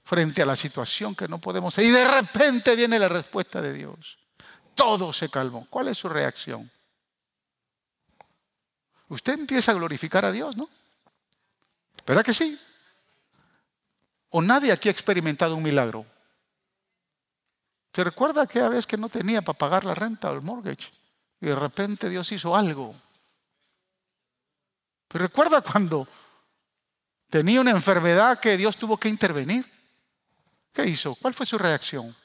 frente 0.03 0.41
a 0.41 0.45
la 0.45 0.55
situación 0.55 1.13
que 1.13 1.27
no 1.27 1.37
podemos... 1.39 1.77
Y 1.77 1.91
de 1.91 2.07
repente 2.09 2.75
viene 2.75 2.97
la 2.97 3.09
respuesta 3.09 3.61
de 3.61 3.73
Dios 3.73 4.17
todo 4.77 5.11
se 5.11 5.27
calmó. 5.27 5.65
¿Cuál 5.69 5.89
es 5.89 5.97
su 5.97 6.07
reacción? 6.07 6.71
Usted 9.09 9.33
empieza 9.33 9.71
a 9.71 9.75
glorificar 9.75 10.23
a 10.23 10.31
Dios, 10.31 10.55
¿no? 10.55 10.69
¿Verdad 12.05 12.23
que 12.23 12.33
sí? 12.33 12.57
¿O 14.29 14.41
nadie 14.41 14.71
aquí 14.71 14.87
ha 14.87 14.91
experimentado 14.91 15.55
un 15.55 15.63
milagro? 15.63 16.05
¿Se 17.91 18.03
recuerda 18.03 18.43
aquella 18.43 18.69
vez 18.69 18.85
que 18.85 18.97
no 18.97 19.09
tenía 19.09 19.41
para 19.41 19.57
pagar 19.57 19.83
la 19.83 19.95
renta 19.95 20.29
o 20.29 20.35
el 20.35 20.43
mortgage? 20.43 20.91
Y 21.41 21.47
de 21.47 21.55
repente 21.55 22.09
Dios 22.09 22.31
hizo 22.31 22.55
algo. 22.55 22.93
¿Se 25.11 25.17
recuerda 25.17 25.61
cuando 25.61 26.07
tenía 27.29 27.61
una 27.61 27.71
enfermedad 27.71 28.39
que 28.39 28.57
Dios 28.57 28.77
tuvo 28.77 28.97
que 28.97 29.09
intervenir? 29.09 29.65
¿Qué 30.73 30.85
hizo? 30.85 31.15
¿Cuál 31.15 31.33
fue 31.33 31.45
su 31.45 31.57
reacción? 31.57 32.15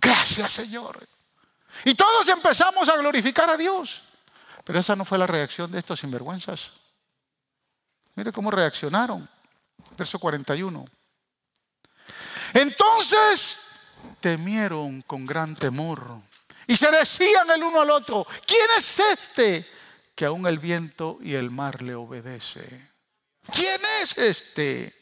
Gracias, 0.00 0.52
Señor. 0.52 1.06
Y 1.84 1.94
todos 1.94 2.28
empezamos 2.28 2.88
a 2.88 2.96
glorificar 2.96 3.50
a 3.50 3.56
Dios. 3.56 4.02
Pero 4.64 4.80
esa 4.80 4.96
no 4.96 5.04
fue 5.04 5.18
la 5.18 5.26
reacción 5.26 5.70
de 5.70 5.78
estos 5.78 6.00
sinvergüenzas. 6.00 6.72
Mire 8.14 8.32
cómo 8.32 8.50
reaccionaron. 8.50 9.28
Verso 9.96 10.18
41. 10.18 10.86
Entonces 12.54 13.60
temieron 14.20 15.02
con 15.02 15.26
gran 15.26 15.54
temor 15.54 16.20
y 16.66 16.76
se 16.76 16.90
decían 16.90 17.50
el 17.50 17.62
uno 17.62 17.80
al 17.80 17.90
otro, 17.90 18.26
¿quién 18.46 18.66
es 18.76 18.98
este 18.98 19.68
que 20.16 20.24
aún 20.24 20.46
el 20.46 20.58
viento 20.58 21.18
y 21.20 21.34
el 21.34 21.50
mar 21.50 21.82
le 21.82 21.94
obedece? 21.94 22.90
¿Quién 23.52 23.80
es 24.02 24.18
este? 24.18 24.96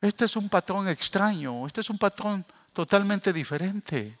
Este 0.00 0.26
es 0.26 0.36
un 0.36 0.48
patrón 0.48 0.88
extraño, 0.88 1.66
este 1.66 1.80
es 1.80 1.90
un 1.90 1.98
patrón 1.98 2.44
totalmente 2.72 3.32
diferente. 3.32 4.18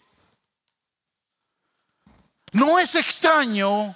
No 2.52 2.78
es 2.78 2.94
extraño 2.96 3.94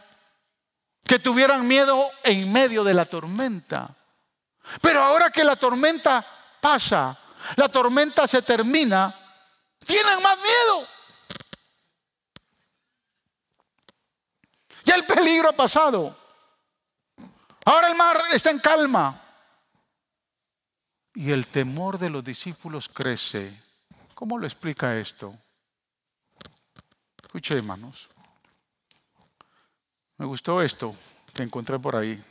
que 1.05 1.19
tuvieran 1.19 1.67
miedo 1.67 2.11
en 2.23 2.53
medio 2.53 2.85
de 2.85 2.95
la 2.95 3.05
tormenta. 3.05 3.95
Pero 4.81 5.03
ahora 5.03 5.31
que 5.31 5.45
la 5.45 5.57
tormenta 5.57 6.25
pasa, 6.61 7.19
la 7.57 7.69
tormenta 7.69 8.27
se 8.27 8.43
termina, 8.43 9.15
tienen 9.85 10.23
más 10.23 10.37
miedo. 10.39 10.94
El 14.95 15.05
peligro 15.05 15.49
ha 15.49 15.53
pasado. 15.53 16.17
Ahora 17.65 17.89
el 17.89 17.97
mar 17.97 18.17
está 18.33 18.51
en 18.51 18.59
calma. 18.59 19.21
Y 21.15 21.31
el 21.31 21.47
temor 21.47 21.99
de 21.99 22.11
los 22.11 22.23
discípulos 22.23 22.89
crece. 22.89 23.63
¿Cómo 24.15 24.39
lo 24.39 24.47
explica 24.47 24.97
esto? 24.97 25.37
Escuche, 27.23 27.57
hermanos. 27.57 28.09
Me 30.17 30.27
gustó 30.27 30.63
esto 30.63 30.95
que 31.33 31.43
encontré 31.43 31.79
por 31.79 31.97
ahí. 31.97 32.23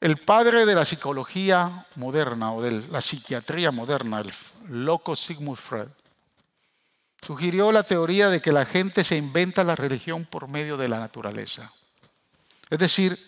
El 0.00 0.16
padre 0.18 0.64
de 0.64 0.74
la 0.74 0.84
psicología 0.84 1.86
moderna 1.96 2.52
o 2.52 2.62
de 2.62 2.88
la 2.88 3.00
psiquiatría 3.00 3.70
moderna, 3.70 4.20
el 4.20 4.32
loco 4.68 5.14
Sigmund 5.14 5.58
Freud, 5.58 5.88
sugirió 7.24 7.72
la 7.72 7.82
teoría 7.82 8.28
de 8.28 8.40
que 8.40 8.52
la 8.52 8.64
gente 8.64 9.04
se 9.04 9.16
inventa 9.16 9.64
la 9.64 9.76
religión 9.76 10.24
por 10.24 10.48
medio 10.48 10.76
de 10.76 10.88
la 10.88 10.98
naturaleza. 10.98 11.72
Es 12.68 12.78
decir, 12.78 13.18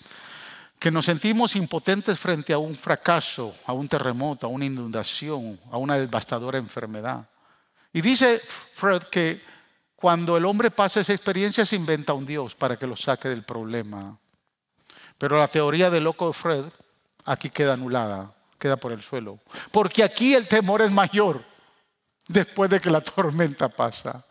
que 0.78 0.90
nos 0.90 1.07
sentimos 1.07 1.55
impotentes 1.55 2.18
frente 2.18 2.53
a 2.53 2.59
un 2.59 2.74
fracaso, 2.74 3.55
a 3.66 3.72
un 3.72 3.86
terremoto, 3.88 4.47
a 4.47 4.51
una 4.51 4.64
inundación, 4.64 5.61
a 5.70 5.76
una 5.76 5.97
devastadora 5.97 6.59
enfermedad. 6.59 7.28
Y 7.93 8.01
dice 8.01 8.40
Freud 8.40 9.03
que 9.05 9.40
cuando 9.95 10.36
el 10.36 10.45
hombre 10.45 10.70
pasa 10.70 11.01
esa 11.01 11.12
experiencia 11.12 11.64
se 11.64 11.76
inventa 11.76 12.14
un 12.14 12.26
Dios 12.26 12.55
para 12.57 12.76
que 12.76 12.86
lo 12.86 12.97
saque 12.97 13.28
del 13.28 13.45
problema. 13.45 14.18
Pero 15.18 15.38
la 15.38 15.47
teoría 15.47 15.90
del 15.90 16.05
loco 16.05 16.26
de 16.26 16.32
Freud 16.32 16.64
aquí 17.24 17.51
queda 17.51 17.74
anulada, 17.74 18.34
queda 18.59 18.76
por 18.76 18.90
el 18.90 19.03
suelo. 19.03 19.38
Porque 19.70 20.03
aquí 20.03 20.34
el 20.34 20.49
temor 20.49 20.82
es 20.82 20.90
mayor 20.90 21.45
después 22.33 22.70
de 22.70 22.80
que 22.80 22.91
la 22.91 23.01
tormenta 23.01 23.68
pasa. 23.68 24.24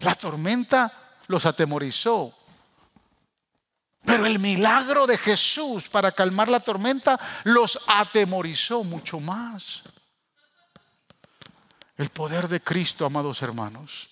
La 0.00 0.14
tormenta 0.14 1.16
los 1.28 1.46
atemorizó. 1.46 2.34
Pero 4.04 4.26
el 4.26 4.38
milagro 4.38 5.06
de 5.06 5.16
Jesús 5.16 5.88
para 5.88 6.12
calmar 6.12 6.48
la 6.48 6.60
tormenta 6.60 7.18
los 7.44 7.78
atemorizó 7.86 8.84
mucho 8.84 9.20
más. 9.20 9.82
El 11.96 12.10
poder 12.10 12.48
de 12.48 12.60
Cristo, 12.60 13.06
amados 13.06 13.42
hermanos. 13.42 14.10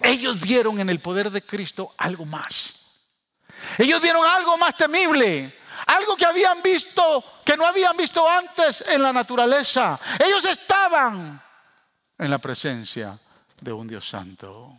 Ellos 0.00 0.40
vieron 0.40 0.80
en 0.80 0.88
el 0.88 0.98
poder 0.98 1.30
de 1.30 1.42
Cristo 1.42 1.94
algo 1.98 2.24
más. 2.24 2.74
Ellos 3.78 4.00
vieron 4.00 4.24
algo 4.26 4.56
más 4.56 4.76
temible, 4.76 5.54
algo 5.86 6.16
que 6.16 6.24
habían 6.24 6.62
visto, 6.62 7.24
que 7.44 7.56
no 7.56 7.66
habían 7.66 7.96
visto 7.96 8.28
antes 8.28 8.84
en 8.88 9.02
la 9.02 9.12
naturaleza. 9.12 9.98
Ellos 10.24 10.44
estaban 10.44 11.42
en 12.18 12.30
la 12.30 12.38
presencia 12.38 13.18
de 13.60 13.72
un 13.72 13.88
Dios 13.88 14.08
santo. 14.08 14.76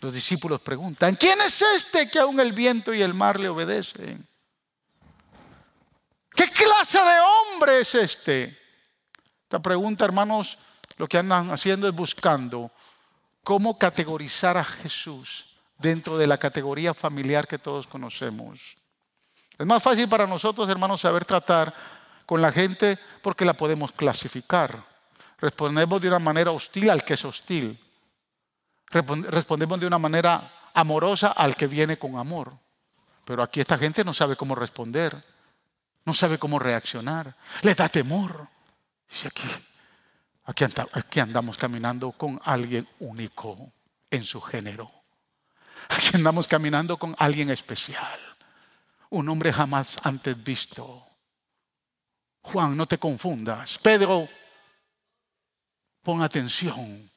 Los 0.00 0.12
discípulos 0.12 0.60
preguntan, 0.60 1.14
¿quién 1.14 1.40
es 1.40 1.62
este 1.62 2.10
que 2.10 2.18
aún 2.18 2.38
el 2.40 2.52
viento 2.52 2.92
y 2.92 3.00
el 3.00 3.14
mar 3.14 3.40
le 3.40 3.48
obedecen? 3.48 4.26
¿Qué 6.30 6.50
clase 6.50 6.98
de 6.98 7.20
hombre 7.20 7.80
es 7.80 7.94
este? 7.94 8.60
Esta 9.44 9.60
pregunta, 9.62 10.04
hermanos, 10.04 10.58
lo 10.96 11.08
que 11.08 11.18
andan 11.18 11.50
haciendo 11.50 11.88
es 11.88 11.94
buscando 11.94 12.70
cómo 13.42 13.78
categorizar 13.78 14.56
a 14.56 14.64
Jesús 14.64 15.53
dentro 15.78 16.16
de 16.16 16.26
la 16.26 16.38
categoría 16.38 16.94
familiar 16.94 17.46
que 17.46 17.58
todos 17.58 17.86
conocemos. 17.86 18.76
Es 19.58 19.66
más 19.66 19.82
fácil 19.82 20.08
para 20.08 20.26
nosotros, 20.26 20.68
hermanos, 20.68 21.00
saber 21.00 21.24
tratar 21.24 21.72
con 22.26 22.42
la 22.42 22.50
gente 22.50 22.98
porque 23.22 23.44
la 23.44 23.54
podemos 23.54 23.92
clasificar. 23.92 24.84
Respondemos 25.38 26.00
de 26.00 26.08
una 26.08 26.18
manera 26.18 26.50
hostil 26.50 26.90
al 26.90 27.04
que 27.04 27.14
es 27.14 27.24
hostil. 27.24 27.78
Respondemos 28.90 29.80
de 29.80 29.86
una 29.86 29.98
manera 29.98 30.50
amorosa 30.74 31.28
al 31.28 31.56
que 31.56 31.66
viene 31.66 31.98
con 31.98 32.16
amor. 32.16 32.52
Pero 33.24 33.42
aquí 33.42 33.60
esta 33.60 33.78
gente 33.78 34.04
no 34.04 34.12
sabe 34.12 34.36
cómo 34.36 34.54
responder, 34.54 35.16
no 36.04 36.14
sabe 36.14 36.38
cómo 36.38 36.58
reaccionar, 36.58 37.34
le 37.62 37.74
da 37.74 37.88
temor. 37.88 38.48
Y 39.10 39.26
aquí, 39.26 39.48
aquí, 40.92 41.20
andamos 41.20 41.56
caminando 41.56 42.12
con 42.12 42.40
alguien 42.44 42.86
único 42.98 43.72
en 44.10 44.24
su 44.24 44.40
género. 44.40 44.90
Aquí 45.88 46.10
andamos 46.14 46.48
caminando 46.48 46.96
con 46.96 47.14
alguien 47.18 47.50
especial, 47.50 48.18
un 49.10 49.28
hombre 49.28 49.52
jamás 49.52 49.96
antes 50.02 50.42
visto. 50.42 51.06
Juan, 52.42 52.76
no 52.76 52.86
te 52.86 52.98
confundas. 52.98 53.78
Pedro, 53.78 54.28
pon 56.02 56.22
atención. 56.22 57.10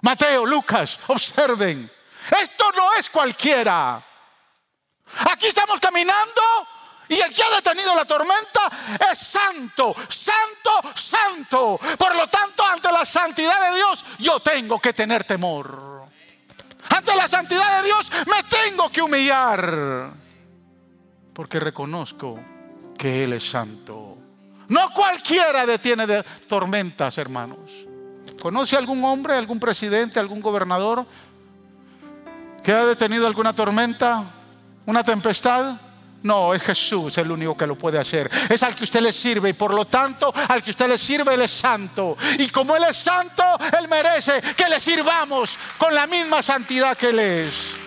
Mateo, 0.00 0.46
Lucas, 0.46 0.98
observen. 1.08 1.90
Esto 2.40 2.64
no 2.76 2.94
es 2.94 3.10
cualquiera. 3.10 4.02
Aquí 5.30 5.46
estamos 5.46 5.78
caminando 5.80 6.40
y 7.08 7.20
el 7.20 7.34
que 7.34 7.42
ha 7.42 7.50
detenido 7.50 7.94
la 7.94 8.04
tormenta 8.04 8.70
es 9.10 9.18
santo, 9.18 9.94
santo, 10.08 10.70
santo. 10.94 11.78
Por 11.98 12.14
lo 12.14 12.26
tanto, 12.28 12.64
ante 12.64 12.90
la 12.92 13.04
santidad 13.04 13.70
de 13.70 13.76
Dios, 13.76 14.04
yo 14.18 14.40
tengo 14.40 14.78
que 14.78 14.92
tener 14.92 15.24
temor. 15.24 15.99
Ante 16.88 17.14
la 17.14 17.28
santidad 17.28 17.80
de 17.80 17.86
Dios 17.86 18.10
me 18.26 18.42
tengo 18.48 18.90
que 18.90 19.02
humillar. 19.02 20.12
Porque 21.32 21.60
reconozco 21.60 22.38
que 22.96 23.24
Él 23.24 23.34
es 23.34 23.48
santo. 23.48 24.16
No 24.68 24.90
cualquiera 24.90 25.66
detiene 25.66 26.06
de 26.06 26.22
tormentas, 26.46 27.18
hermanos. 27.18 27.86
¿Conoce 28.40 28.76
algún 28.76 29.04
hombre, 29.04 29.34
algún 29.34 29.58
presidente, 29.58 30.18
algún 30.18 30.40
gobernador 30.40 31.04
que 32.62 32.72
ha 32.72 32.84
detenido 32.86 33.26
alguna 33.26 33.52
tormenta, 33.52 34.24
una 34.86 35.02
tempestad? 35.02 35.76
No, 36.22 36.52
es 36.52 36.62
Jesús 36.62 37.16
el 37.18 37.30
único 37.30 37.56
que 37.56 37.66
lo 37.66 37.76
puede 37.76 37.98
hacer. 37.98 38.30
Es 38.48 38.62
al 38.62 38.74
que 38.74 38.84
usted 38.84 39.00
le 39.00 39.12
sirve 39.12 39.50
y 39.50 39.54
por 39.54 39.72
lo 39.72 39.86
tanto 39.86 40.32
al 40.48 40.62
que 40.62 40.70
usted 40.70 40.88
le 40.88 40.98
sirve 40.98 41.34
Él 41.34 41.42
es 41.42 41.50
santo. 41.50 42.16
Y 42.38 42.48
como 42.48 42.76
Él 42.76 42.84
es 42.88 42.96
santo, 42.96 43.42
Él 43.78 43.88
merece 43.88 44.40
que 44.56 44.68
le 44.68 44.78
sirvamos 44.80 45.56
con 45.78 45.94
la 45.94 46.06
misma 46.06 46.42
santidad 46.42 46.96
que 46.96 47.08
Él 47.08 47.18
es. 47.18 47.79